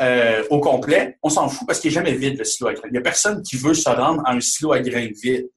[0.00, 2.88] euh, au complet, on s'en fout parce qu'il n'est jamais vide le silo à grains.
[2.88, 5.48] Il n'y a personne qui veut se rendre à un silo à grains vide.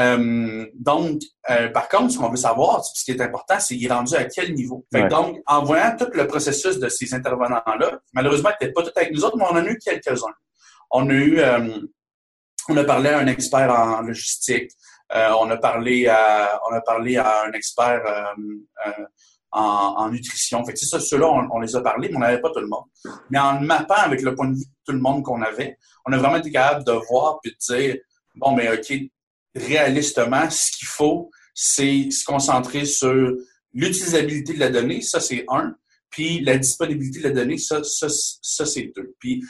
[0.00, 3.86] Euh, donc, euh, par contre, ce qu'on veut savoir, ce qui est important, c'est qu'il
[3.86, 4.84] est rendu à quel niveau.
[4.92, 9.12] Donc, en voyant tout le processus de ces intervenants-là, malheureusement, ils n'étaient pas tous avec
[9.12, 10.34] nous autres, mais on en a eu quelques-uns.
[10.90, 11.78] On a eu, euh,
[12.68, 14.70] on a parlé à un expert en logistique,
[15.12, 18.02] on a parlé à, on a parlé à un expert
[19.52, 20.64] en, nutrition.
[20.64, 22.84] Fait que ça, ceux-là, on, les a parlé, mais on n'avait pas tout le monde.
[23.30, 26.12] Mais en mappant avec le point de vue de tout le monde qu'on avait, on
[26.12, 27.96] a vraiment été capable de voir puis de dire,
[28.34, 28.92] bon, mais OK,
[29.54, 33.34] réalistement, ce qu'il faut, c'est se concentrer sur
[33.72, 35.74] l'utilisabilité de la donnée, ça c'est un,
[36.14, 39.14] puis la disponibilité de la donnée, ça, ça, ça c'est deux.
[39.18, 39.42] Puis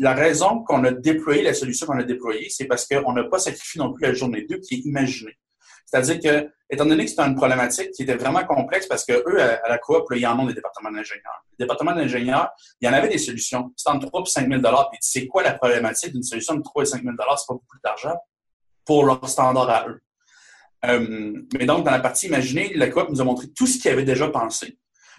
[0.00, 3.38] la raison qu'on a déployé la solution qu'on a déployée, c'est parce qu'on n'a pas
[3.38, 5.38] sacrifié non plus la journée 2 qui est imaginée.
[5.86, 9.40] C'est-à-dire que, étant donné que c'était une problématique qui était vraiment complexe, parce que eux,
[9.40, 11.44] à, la coop, là, ils en ont des départements d'ingénieurs.
[11.58, 13.72] Les départements d'ingénieurs, il y en avait des solutions.
[13.76, 16.82] C'était entre 3 et 5 000 Puis c'est quoi la problématique d'une solution de 3
[16.82, 18.16] et 5 000 C'est pas beaucoup d'argent
[18.84, 20.00] pour leur standard à eux.
[20.84, 23.90] Euh, mais donc, dans la partie imaginée, la coop nous a montré tout ce qu'ils
[23.90, 24.78] avaient déjà pensé.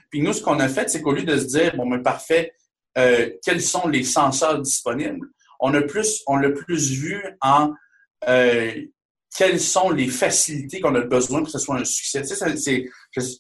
[0.09, 2.53] Puis nous, ce qu'on a fait, c'est qu'au lieu de se dire, bon, mais parfait,
[2.97, 5.27] euh, quels sont les senseurs disponibles,
[5.59, 7.73] on a plus, on l'a plus vu en
[8.27, 8.73] euh,
[9.35, 12.21] quelles sont les facilités qu'on a besoin pour que ce soit un succès.
[12.21, 12.85] Tu sais,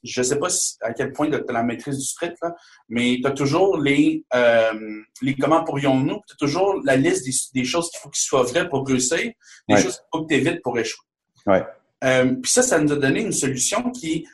[0.03, 0.47] je ne sais pas
[0.81, 2.55] à quel point tu as la maîtrise du script, là,
[2.89, 7.63] mais tu as toujours les, euh, les comment pourrions-nous, tu as toujours la liste des,
[7.63, 9.31] choses qu'il faut qu'ils soient vraies pour réussir,
[9.69, 11.05] des choses qu'il faut que tu évites pour échouer.
[11.45, 11.63] Ouais.
[12.03, 14.25] Euh, puis ça, ça nous a donné une solution qui,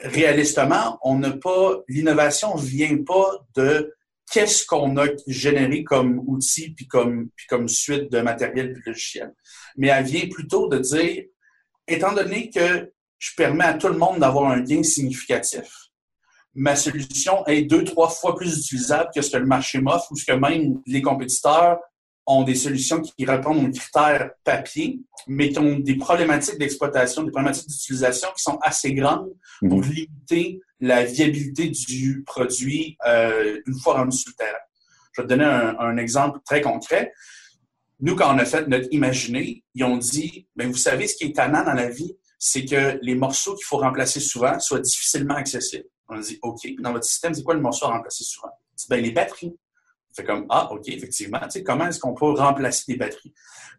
[0.00, 3.94] réalistement, on n'a pas, l'innovation vient pas de
[4.32, 9.32] qu'est-ce qu'on a généré comme outil puis comme, puis comme suite de matériel et logiciel.
[9.76, 11.24] Mais elle vient plutôt de dire,
[11.86, 15.68] étant donné que je permets à tout le monde d'avoir un gain significatif,
[16.54, 20.16] ma solution est deux, trois fois plus utilisable que ce que le marché m'offre ou
[20.16, 21.78] ce que même les compétiteurs
[22.26, 24.98] ont des solutions qui répondent aux critères papier,
[25.28, 29.92] mais qui ont des problématiques d'exploitation, des problématiques d'utilisation qui sont assez grandes pour mhm.
[29.92, 34.58] limiter la viabilité du produit euh, une fois rendu sur le terrain.
[35.12, 37.12] Je vais te donner un, exemple très concret.
[38.00, 41.24] Nous, quand on a fait notre imaginé, ils ont dit, ben, vous savez, ce qui
[41.24, 45.36] est tannant dans la vie, c'est que les morceaux qu'il faut remplacer souvent soient difficilement
[45.36, 45.86] accessibles.
[46.08, 48.52] On a dit, OK, dans votre système, c'est quoi le morceau à remplacer souvent?
[48.90, 49.56] Ben, les batteries.
[50.12, 53.32] C'est comme, ah, OK, effectivement, tu sais, comment est-ce qu'on peut remplacer des batteries?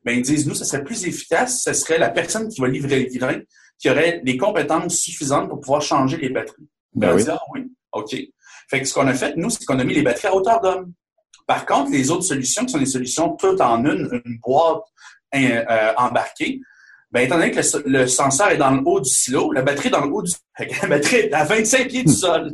[0.04, 3.04] Ben, ils disent, nous, ça serait plus efficace, ce serait la personne qui va livrer
[3.04, 3.40] le grain
[3.80, 6.68] qui aurait les compétences suffisantes pour pouvoir changer les batteries.
[6.98, 7.24] Ben oui.
[7.30, 8.16] Ah oui, OK.
[8.70, 10.60] Fait que ce qu'on a fait, nous, c'est qu'on a mis les batteries à hauteur
[10.62, 10.94] d'homme.
[11.46, 14.82] Par contre, les autres solutions, qui sont des solutions toutes en une, une boîte
[15.36, 16.60] euh, embarquée,
[17.12, 19.92] ben, étant donné que le, senseur est dans le haut du silo, la batterie est
[19.92, 20.34] dans le haut du...
[20.82, 22.54] La batterie est à 25 pieds du sol.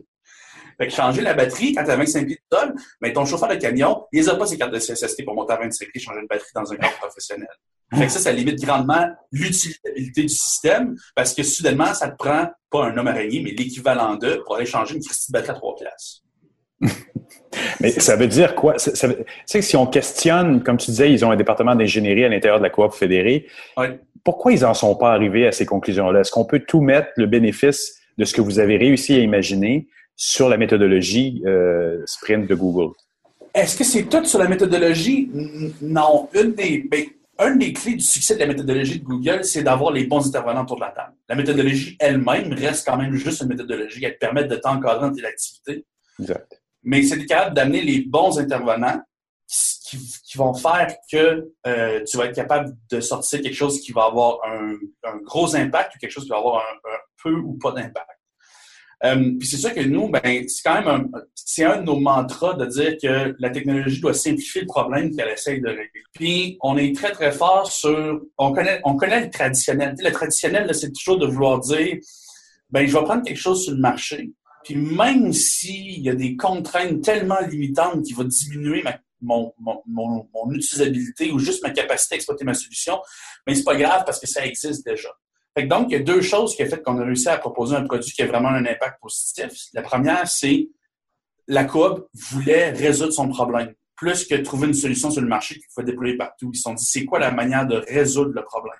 [0.77, 3.49] Fait que changer la batterie quand tu as 25 pieds de sol, ben, ton chauffeur
[3.49, 6.19] de camion, il n'a pas ses cartes de CSST pour monter à 25 pieds changer
[6.19, 7.47] une batterie dans un cadre professionnel.
[7.95, 12.47] Fait que ça, ça limite grandement l'utilisabilité du système parce que soudainement, ça te prend
[12.73, 15.75] pas un homme araignée, mais l'équivalent d'eux pour aller changer une Christie de à trois
[15.75, 16.23] places.
[17.79, 18.73] mais ça veut dire quoi?
[18.73, 18.91] Tu
[19.45, 22.63] sais, si on questionne, comme tu disais, ils ont un département d'ingénierie à l'intérieur de
[22.63, 23.47] la coop fédérée.
[24.23, 26.21] Pourquoi ils n'en sont pas arrivés à ces conclusions-là?
[26.21, 29.87] Est-ce qu'on peut tout mettre le bénéfice de ce que vous avez réussi à imaginer
[30.15, 32.93] sur la méthodologie euh, Sprint de Google?
[33.53, 35.29] Est-ce que c'est tout sur la méthodologie?
[35.81, 36.27] Non.
[36.33, 37.05] Une des, ben,
[37.47, 40.63] une des clés du succès de la méthodologie de Google, c'est d'avoir les bons intervenants
[40.63, 41.13] autour de la table.
[41.29, 44.03] La méthodologie elle-même reste quand même juste une méthodologie.
[44.03, 45.85] Elle te permet de t'encadrer dans tes activités.
[46.19, 46.61] Exact.
[46.83, 49.01] Mais c'est capable d'amener les bons intervenants
[49.47, 54.05] qui, vont faire que euh, tu vas être capable de sortir quelque chose qui va
[54.05, 54.77] avoir un,
[55.23, 58.09] gros impact ou quelque chose qui va avoir un peu ou pas d'impact.
[59.05, 61.99] Euh, puis c'est sûr que nous, ben, c'est quand même un, c'est un de nos
[61.99, 66.03] mantras de dire que la technologie doit simplifier le problème qu'elle essaye de régler.
[66.13, 69.95] Puis on est très, très fort sur, on connaît, on connaît le traditionnel.
[69.99, 71.97] le traditionnel, c'est toujours de vouloir dire,
[72.69, 74.31] ben, je vais prendre quelque chose sur le marché.
[74.63, 78.85] Puis même s'il y a des contraintes tellement limitantes qui vont diminuer
[79.21, 82.99] mon, mon, mon, mon, utilisabilité ou juste ma capacité à exploiter ma solution,
[83.45, 85.09] mais c'est pas grave parce que ça existe déjà
[85.61, 87.83] donc, il y a deux choses qui ont fait qu'on a réussi à proposer un
[87.83, 89.51] produit qui a vraiment un impact positif.
[89.73, 90.69] La première, c'est
[91.47, 95.65] la coop voulait résoudre son problème, plus que trouver une solution sur le marché qu'il
[95.69, 96.49] faut déployer partout.
[96.53, 98.79] Ils se sont dit, c'est quoi la manière de résoudre le problème?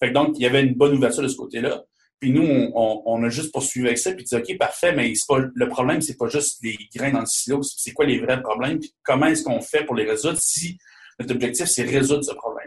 [0.00, 1.82] Fait donc, il y avait une bonne ouverture de ce côté-là.
[2.18, 5.68] Puis nous, on, a juste poursuivi avec ça, puis dit, OK, parfait, mais pas, le
[5.70, 8.94] problème, c'est pas juste les grains dans le silo, c'est quoi les vrais problèmes, puis
[9.02, 10.76] comment est-ce qu'on fait pour les résoudre si
[11.18, 12.59] notre objectif, c'est résoudre ce problème-là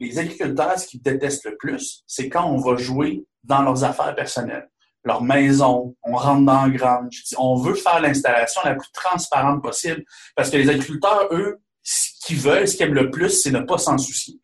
[0.00, 4.14] les agriculteurs, ce qu'ils détestent le plus, c'est quand on va jouer dans leurs affaires
[4.14, 4.68] personnelles,
[5.04, 7.22] leur maison, on rentre dans le grange.
[7.36, 10.02] On veut faire l'installation la plus transparente possible
[10.34, 13.60] parce que les agriculteurs, eux, ce qu'ils veulent, ce qu'ils aiment le plus, c'est ne
[13.60, 14.40] pas s'en soucier,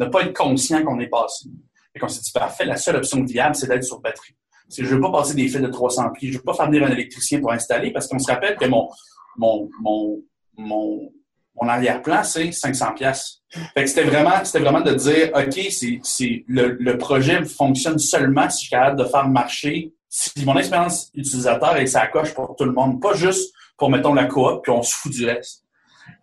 [0.00, 1.48] ne pas être conscient qu'on est passé.
[1.94, 4.34] Et qu'on s'est dit, parfait, la seule option viable, c'est d'être sur batterie.
[4.76, 6.66] Je ne veux pas passer des fils de 300 pieds, je ne veux pas faire
[6.66, 8.88] venir un électricien pour installer parce qu'on se rappelle que mon,
[9.36, 10.22] mon, mon,
[10.56, 11.12] mon
[11.60, 13.42] mon arrière-plan, c'est 500 pièces.
[13.74, 17.98] Fait que c'était vraiment, c'était vraiment de dire, OK, c'est, c'est, le, le projet fonctionne
[17.98, 22.56] seulement si je suis capable de faire marcher si mon expérience utilisateur sa coche pour
[22.56, 25.64] tout le monde, pas juste pour, mettons, la coop, puis on se fout du reste.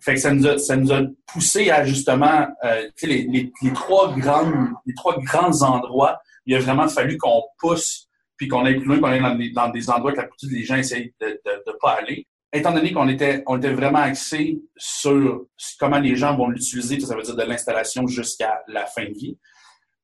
[0.01, 3.73] Fait que ça nous a, ça nous a poussé à justement euh, les, les, les,
[3.73, 4.51] trois grands,
[4.86, 6.19] les trois grands endroits.
[6.45, 9.51] Il a vraiment fallu qu'on pousse puis qu'on aille plus loin, qu'on aille dans des,
[9.51, 12.28] dans des endroits que la plupart des gens essayent de ne pas aller.
[12.53, 15.47] Étant donné qu'on était, on était vraiment axé sur
[15.79, 19.37] comment les gens vont l'utiliser, ça veut dire de l'installation jusqu'à la fin de vie,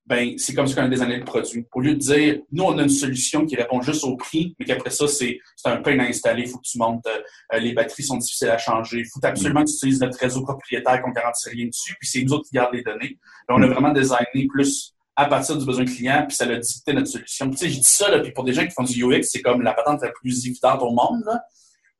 [0.05, 1.65] ben c'est comme ça qu'on a des années de produits.
[1.73, 4.65] Au lieu de dire, nous, on a une solution qui répond juste au prix, mais
[4.65, 8.03] qu'après ça, c'est un pain à installer, il faut que tu montes, euh, les batteries
[8.03, 11.13] sont difficiles à changer, il faut absolument que tu utilises notre réseau propriétaire qu'on ne
[11.13, 13.17] garantit rien dessus, puis c'est nous autres qui gardent les données.
[13.47, 16.91] Ben, on a vraiment designé plus à partir du besoin client, puis ça a dicté
[16.91, 17.49] notre solution.
[17.51, 19.41] Tu sais, je dis ça, là, puis pour des gens qui font du UX, c'est
[19.41, 21.43] comme la patente la plus évidente au monde, là,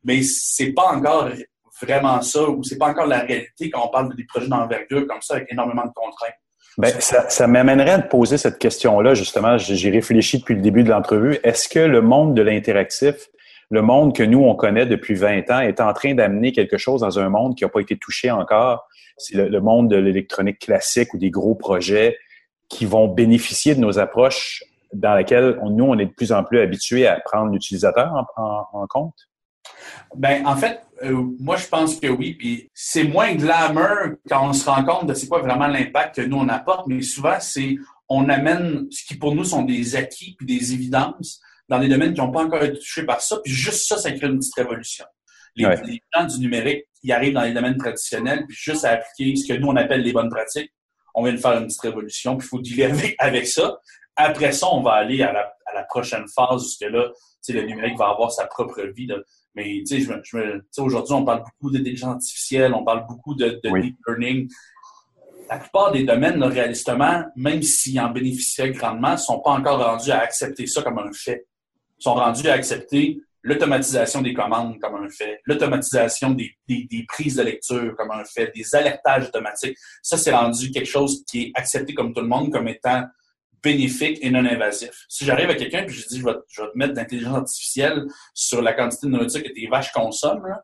[0.04, 1.30] mais c'est pas encore
[1.82, 5.22] vraiment ça, ou c'est pas encore la réalité quand on parle des projets d'envergure comme
[5.22, 6.34] ça, avec énormément de contraintes.
[6.78, 9.58] Ben, ça, ça m'amènerait à te poser cette question-là, justement.
[9.58, 11.38] J'ai réfléchi depuis le début de l'entrevue.
[11.43, 13.30] Est-ce que le monde de l'interactif,
[13.70, 17.01] le monde que nous, on connaît depuis 20 ans, est en train d'amener quelque chose
[17.01, 18.88] dans un monde qui n'a pas été touché encore?
[19.18, 22.18] C'est le, monde de l'électronique classique ou des gros projets
[22.70, 26.60] qui vont bénéficier de nos approches dans lesquelles nous, on est de plus en plus
[26.60, 29.14] habitués à prendre l'utilisateur en compte?
[30.15, 32.36] Ben, en fait, euh, moi, je pense que oui.
[32.36, 36.21] Puis c'est moins glamour quand on se rend compte de c'est quoi vraiment l'impact que
[36.21, 36.88] nous, on apporte.
[36.88, 37.78] Mais souvent, c'est
[38.09, 42.13] on amène ce qui pour nous sont des acquis puis des évidences dans des domaines
[42.13, 43.38] qui n'ont pas encore été touchés par ça.
[43.43, 45.05] Puis juste ça, ça crée une petite révolution.
[45.55, 49.47] Les, gens du numérique, ils arrivent dans les domaines traditionnels, puis juste à appliquer ce
[49.47, 50.74] que nous, on appelle les bonnes pratiques,
[51.13, 53.78] on vient de faire une petite révolution, puis il faut dealer avec, ça.
[54.15, 57.11] Après ça, on va aller à la, à la prochaine phase, où là,
[57.49, 59.07] le numérique va avoir sa propre vie.
[59.56, 64.49] Mais tu sais, aujourd'hui, on parle beaucoup d'intelligence artificielle, on parle beaucoup de, deep learning.
[65.49, 70.12] La plupart des domaines, réalistement, même s'ils en bénéficiaient grandement, ne sont pas encore rendus
[70.12, 71.45] à accepter ça comme un fait.
[71.99, 77.06] Ils sont rendus à accepter l'automatisation des commandes comme un fait, l'automatisation des, des, des,
[77.08, 79.78] prises de lecture comme un fait, des alertages automatiques.
[80.01, 83.04] Ça, c'est rendu quelque chose qui est accepté comme tout le monde comme étant
[83.64, 85.05] bénéfique et non invasif.
[85.07, 88.74] Si j'arrive à quelqu'un et je dis je vais, te mettre d'intelligence artificielle sur la
[88.74, 90.59] quantité de nourriture que tes vaches consomment,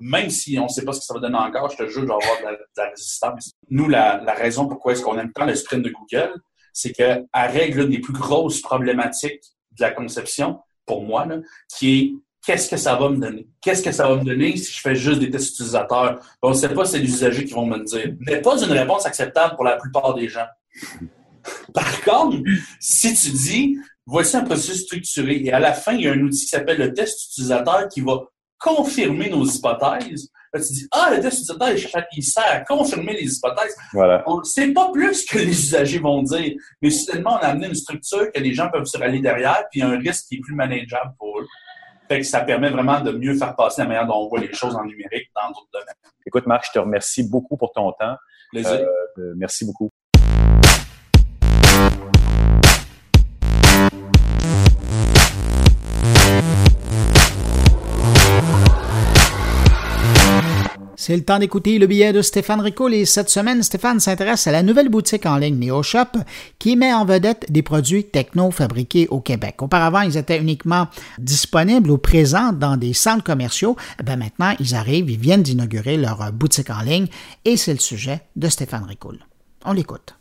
[0.00, 2.02] même si on ne sait pas ce que ça va donner encore, je te jure,
[2.02, 3.52] je vais avoir de la, résistance.
[3.68, 6.32] Nous, la, raison pourquoi est-ce qu'on aime tant le sprint de Google,
[6.72, 11.38] c'est qu'elle règle l'une des plus grosses problématiques de la conception, pour moi, là,
[11.76, 12.12] qui est
[12.46, 13.46] qu'est-ce que ça va me donner?
[13.60, 16.18] Qu'est-ce que ça va me donner si je fais juste des tests utilisateurs?
[16.42, 18.14] On ne sait pas, c'est les usagers qui vont me le dire.
[18.20, 20.46] Mais pas une réponse acceptable pour la plupart des gens.
[21.74, 22.38] Par contre,
[22.78, 26.20] si tu dis, voici un processus structuré et à la fin, il y a un
[26.20, 28.20] outil qui s'appelle le test utilisateur qui va
[28.58, 30.30] confirmer nos hypothèses.
[30.52, 33.76] Là, tu dis, ah, le test utilisateur, il sert à confirmer les hypothèses.
[33.92, 34.24] Voilà.
[34.44, 38.30] C'est pas plus que les usagers vont dire, mais soudainement, on a amené une structure
[38.32, 40.40] que les gens peuvent se rallier derrière, puis il y a un risque qui est
[40.40, 41.46] plus manageable pour eux.
[42.08, 44.52] Fait que ça permet vraiment de mieux faire passer la manière dont on voit les
[44.52, 45.94] choses en numérique dans d'autres domaines.
[46.26, 48.16] Écoute, Marc, je te remercie beaucoup pour ton temps.
[48.50, 48.84] Plaisir.
[49.18, 49.90] Euh, merci beaucoup.
[61.10, 64.52] C'est le temps d'écouter le billet de Stéphane Ricoul et cette semaine, Stéphane s'intéresse à
[64.52, 66.20] la nouvelle boutique en ligne NeoShop
[66.60, 69.60] qui met en vedette des produits techno fabriqués au Québec.
[69.60, 70.86] Auparavant, ils étaient uniquement
[71.18, 73.74] disponibles ou présents dans des centres commerciaux.
[74.04, 77.08] Ben maintenant, ils arrivent, ils viennent d'inaugurer leur boutique en ligne
[77.44, 79.18] et c'est le sujet de Stéphane Ricoul.
[79.64, 80.14] On l'écoute.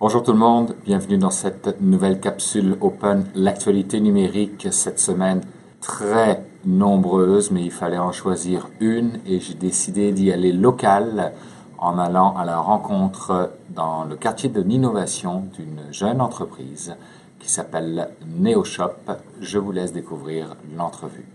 [0.00, 5.42] Bonjour tout le monde, bienvenue dans cette nouvelle capsule Open, l'actualité numérique cette semaine
[5.82, 11.34] très nombreuse, mais il fallait en choisir une et j'ai décidé d'y aller local
[11.76, 16.96] en allant à la rencontre dans le quartier de l'innovation d'une jeune entreprise
[17.38, 19.12] qui s'appelle NeoShop.
[19.42, 21.26] Je vous laisse découvrir l'entrevue.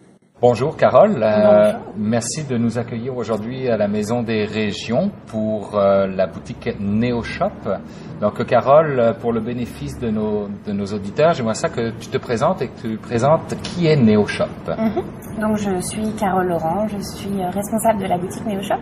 [0.41, 6.07] Bonjour Carole, euh, merci de nous accueillir aujourd'hui à la Maison des Régions pour euh,
[6.07, 7.79] la boutique NeoShop.
[8.19, 12.17] Donc Carole, pour le bénéfice de nos, de nos auditeurs, j'aimerais ça que tu te
[12.17, 14.43] présentes et que tu présentes qui est NeoShop.
[14.67, 15.39] Mhm.
[15.39, 18.81] Donc je suis Carole Laurent, je suis euh, responsable de la boutique NeoShop.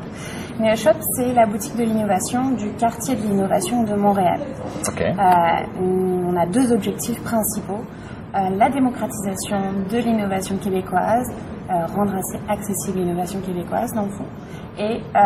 [0.59, 4.39] NeoShop, c'est la boutique de l'innovation du quartier de l'innovation de Montréal.
[5.79, 7.81] on a deux objectifs principaux.
[8.35, 9.57] Euh, la démocratisation
[9.91, 11.29] de l'innovation québécoise,
[11.69, 14.25] euh, rendre assez accessible l'innovation québécoise dans le fond,
[14.79, 15.19] et euh,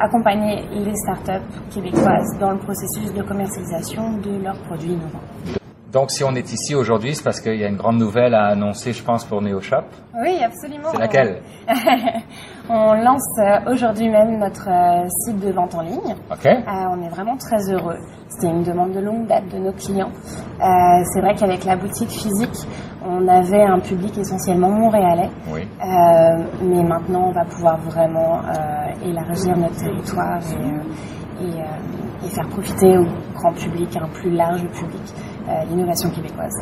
[0.00, 5.65] accompagner les startups québécoises dans le processus de commercialisation de leurs produits innovants.
[5.96, 8.48] Donc, si on est ici aujourd'hui, c'est parce qu'il y a une grande nouvelle à
[8.48, 9.86] annoncer, je pense, pour NeoShop.
[10.20, 10.90] Oui, absolument.
[10.92, 11.40] C'est laquelle?
[12.68, 16.14] On lance euh, aujourd'hui même notre euh, site de vente en ligne.
[16.30, 16.44] Ok.
[16.44, 17.96] Euh, on est vraiment très heureux.
[18.28, 20.10] C'était une demande de longue date de nos clients.
[20.10, 22.68] Euh, c'est vrai qu'avec la boutique physique,
[23.02, 25.30] on avait un public essentiellement montréalais.
[25.48, 25.62] Oui.
[25.62, 28.42] Euh, mais maintenant, on va pouvoir vraiment
[29.02, 30.40] élargir notre territoire
[31.40, 35.14] et, et, et, faire profiter au grand public, un plus large public,
[35.68, 36.54] l'innovation québécoise.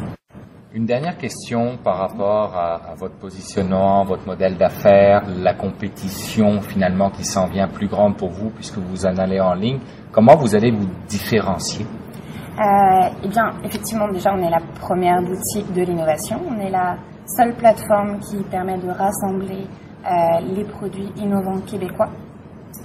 [0.73, 7.11] Une dernière question par rapport à, à votre positionnement, votre modèle d'affaires, la compétition finalement
[7.11, 9.79] qui s'en vient plus grande pour vous puisque vous en allez en ligne.
[10.11, 11.87] Comment vous allez vous différencier?
[11.87, 16.41] Euh, Eh bien, effectivement, déjà, on est la première boutique de l'innovation.
[16.49, 16.97] On est la
[17.37, 19.67] seule plateforme qui permet de rassembler
[20.05, 22.11] euh, les produits innovants québécois.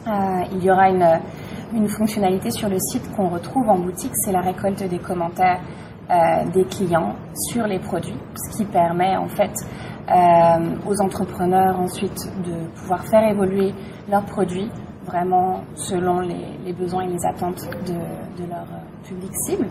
[0.08, 0.12] Euh,
[0.54, 1.20] il y aura une,
[1.74, 5.89] une fonctionnalité sur le site qu'on retrouve en boutique, c'est la récolte des commentaires euh,
[6.54, 7.16] des clients
[7.52, 9.52] sur les produits, ce qui permet en fait
[10.10, 13.74] euh, aux entrepreneurs ensuite de pouvoir faire évoluer
[14.10, 14.72] leurs produits
[15.06, 18.66] vraiment selon les, besoins et les attentes de, leur
[19.04, 19.68] public cible.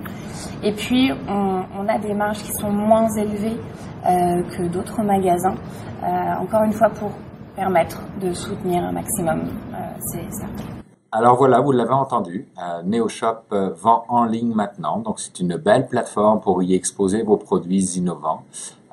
[0.62, 3.58] Et puis on, a des marges qui sont moins élevées
[4.06, 5.54] euh, que d'autres magasins,
[6.02, 6.06] euh,
[6.40, 7.12] encore une fois pour
[7.54, 9.40] permettre de soutenir un maximum
[9.74, 9.76] euh,
[10.12, 10.77] ces.
[11.10, 15.56] Alors voilà, vous l'avez entendu, euh, NeoShop euh, vend en ligne maintenant, donc c'est une
[15.56, 18.44] belle plateforme pour y exposer vos produits innovants.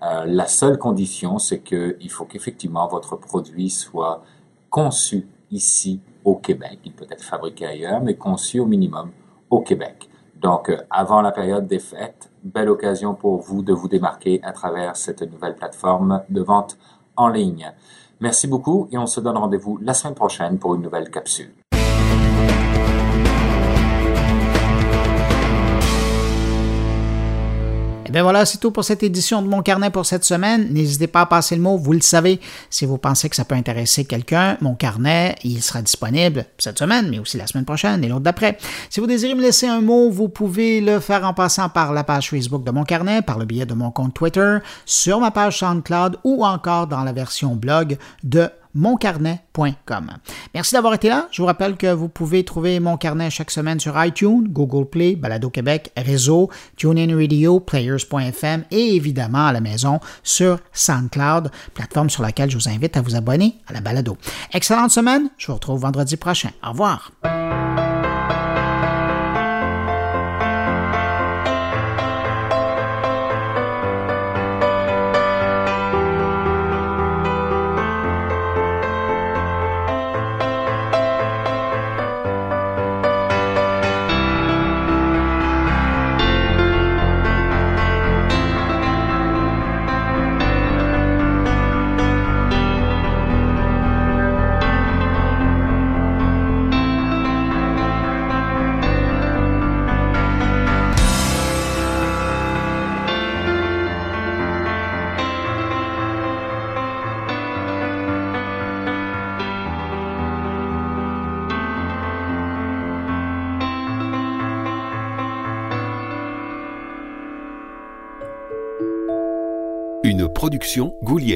[0.01, 4.23] Euh, la seule condition, c'est qu'il faut qu'effectivement votre produit soit
[4.69, 6.79] conçu ici au Québec.
[6.85, 9.11] Il peut être fabriqué ailleurs, mais conçu au minimum
[9.49, 10.09] au Québec.
[10.35, 14.51] Donc, euh, avant la période des fêtes, belle occasion pour vous de vous démarquer à
[14.51, 16.77] travers cette nouvelle plateforme de vente
[17.15, 17.73] en ligne.
[18.19, 21.53] Merci beaucoup et on se donne rendez-vous la semaine prochaine pour une nouvelle capsule.
[28.15, 30.69] Ben voilà, c'est tout pour cette édition de Mon Carnet pour cette semaine.
[30.71, 32.39] N'hésitez pas à passer le mot, vous le savez,
[32.69, 34.55] si vous pensez que ça peut intéresser quelqu'un.
[34.61, 38.57] Mon Carnet, il sera disponible cette semaine, mais aussi la semaine prochaine et l'autre d'après.
[38.89, 42.05] Si vous désirez me laisser un mot, vous pouvez le faire en passant par la
[42.05, 45.59] page Facebook de Mon Carnet, par le biais de mon compte Twitter, sur ma page
[45.59, 50.11] SoundCloud ou encore dans la version blog de moncarnet.com.
[50.53, 51.27] Merci d'avoir été là.
[51.31, 55.15] Je vous rappelle que vous pouvez trouver Mon Carnet chaque semaine sur iTunes, Google Play,
[55.15, 62.21] Balado Québec, Réseau, TuneIn Radio, Players.fm et évidemment à la maison sur SoundCloud, plateforme sur
[62.21, 64.17] laquelle je vous invite à vous abonner à la Balado.
[64.53, 65.29] Excellente semaine.
[65.37, 66.49] Je vous retrouve vendredi prochain.
[66.63, 67.11] Au revoir.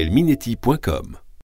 [0.00, 1.29] goulielminetti.com